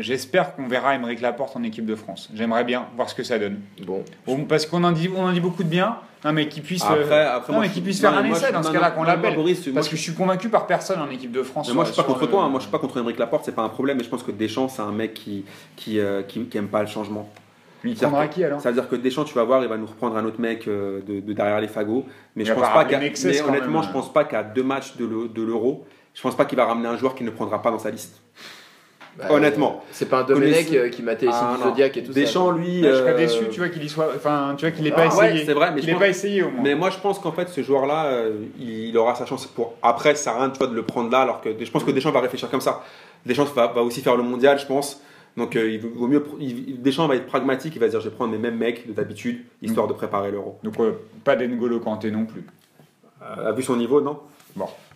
[0.00, 2.30] j'espère qu'on verra Émeric Laporte en équipe de France.
[2.34, 3.60] J'aimerais bien voir ce que ça donne.
[3.84, 4.04] Bon.
[4.26, 5.96] Bon, parce qu'on en dit, on en dit beaucoup de bien.
[6.24, 8.52] Non, mais qu'il puisse, euh, Après, après non, moi, mais qu'il puisse faire un essai
[8.52, 9.34] dans ce cas-là qu'on l'appelle.
[9.74, 11.72] Parce que je suis convaincu par personne en équipe de France.
[11.74, 12.44] Moi, je suis pas contre toi.
[12.44, 12.48] hein.
[12.48, 13.44] Moi, je suis pas contre Émeric Laporte.
[13.44, 13.96] C'est pas un problème.
[13.98, 15.44] Mais je pense que Deschamps, c'est un mec qui
[15.76, 17.28] qui, euh, qui qui aime pas le changement.
[17.84, 18.60] Il prendra qui alors?
[18.60, 20.68] Ça veut dire que Deschamps, tu vas voir, il va nous reprendre un autre mec
[20.68, 22.06] euh, de, de derrière les fagots.
[22.36, 23.00] Mais Il je pense pas qu'à.
[23.00, 23.88] Mais honnêtement, même.
[23.88, 25.84] je pense pas qu'à deux matchs de l'E- de l'Euro,
[26.14, 28.22] je pense pas qu'il va ramener un joueur qui ne prendra pas dans sa liste.
[29.18, 29.84] Bah, Honnêtement.
[29.92, 31.64] C'est pas un Domenech Connaissez- euh, qui matait les signes Ah.
[31.64, 32.56] Zodiac et tout Deschamps, ça.
[32.58, 32.80] lui.
[32.80, 34.08] Là, Je serais euh, déçu, tu vois, qu'il y soit.
[34.16, 35.44] Enfin, tu vois, qu'il n'ait Ah, pas ouais, essayé.
[35.44, 36.62] c'est vrai, mais Il je n'ait pense- pas essayé au moins.
[36.62, 39.74] Mais moi, je pense qu'en fait, ce joueur-là, euh, il, aura sa chance pour.
[39.82, 41.84] Après, ça sert à rien tu vois, de le prendre là, alors que je pense
[41.84, 42.82] que Deschamps va réfléchir comme ça.
[43.26, 45.02] Deschamps va, va aussi faire le mondial, je pense.
[45.36, 46.24] Donc, euh, il vaut mieux.
[46.40, 48.86] il- Deschamps va être pragmatique, il va se dire je vais prendre mes mêmes mecs
[48.86, 50.58] de d'habitude, histoire de préparer l'Euro.
[50.62, 50.92] Donc, euh,
[51.24, 52.44] pas d'Engolo Kanté non plus.
[53.22, 54.18] Euh, a vu son niveau, non?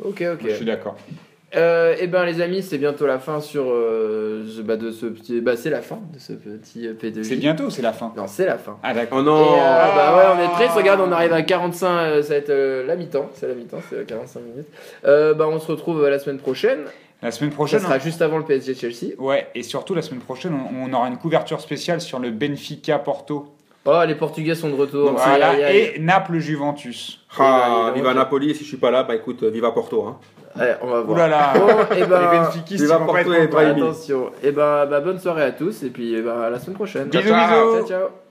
[0.02, 0.40] Ok, ok.
[0.42, 0.96] Je suis d'accord.
[1.54, 5.40] Euh, eh ben les amis, c'est bientôt la fin sur euh, bah, de ce petit.
[5.40, 7.22] Bah c'est la fin de ce petit euh, P2J.
[7.24, 8.12] C'est bientôt, c'est la fin.
[8.16, 8.76] Non, c'est la fin.
[8.82, 9.18] Ah, d'accord.
[9.20, 10.72] Oh Et, euh, bah ouais, on est triste.
[10.76, 11.86] Regarde, on arrive à 45.
[11.88, 13.30] euh, ça va être euh, la mi-temps.
[13.34, 14.66] C'est la mi-temps, c'est euh, 45 minutes.
[15.04, 16.80] Euh, bah on se retrouve la semaine prochaine.
[17.22, 17.80] La semaine Ça prochaine.
[17.80, 19.14] sera juste avant le PSG Chelsea.
[19.18, 22.98] Ouais, et surtout la semaine prochaine, on, on aura une couverture spéciale sur le Benfica
[22.98, 23.52] Porto.
[23.88, 25.12] Oh, les Portugais sont de retour.
[25.12, 25.92] Voilà, Aïe, aïe, aïe.
[25.94, 27.20] et Naples Juventus.
[27.38, 30.04] Ah, Et bah, viva donc- Napoli, si je suis pas là, bah écoute, viva Porto.
[30.04, 30.18] Hein.
[30.58, 31.18] Allez, on va Ouh voir.
[31.18, 31.52] là là.
[31.58, 34.30] Bon, et Les ben, Benfiquistes, Viva ils vont pas être attention.
[34.42, 35.82] Et ben, bah, bonne soirée à tous.
[35.82, 37.08] Et puis, eh ben, à la semaine prochaine.
[37.08, 37.74] Bisous, ciao.
[37.74, 37.86] bisous.
[37.88, 38.25] Ciao, ciao.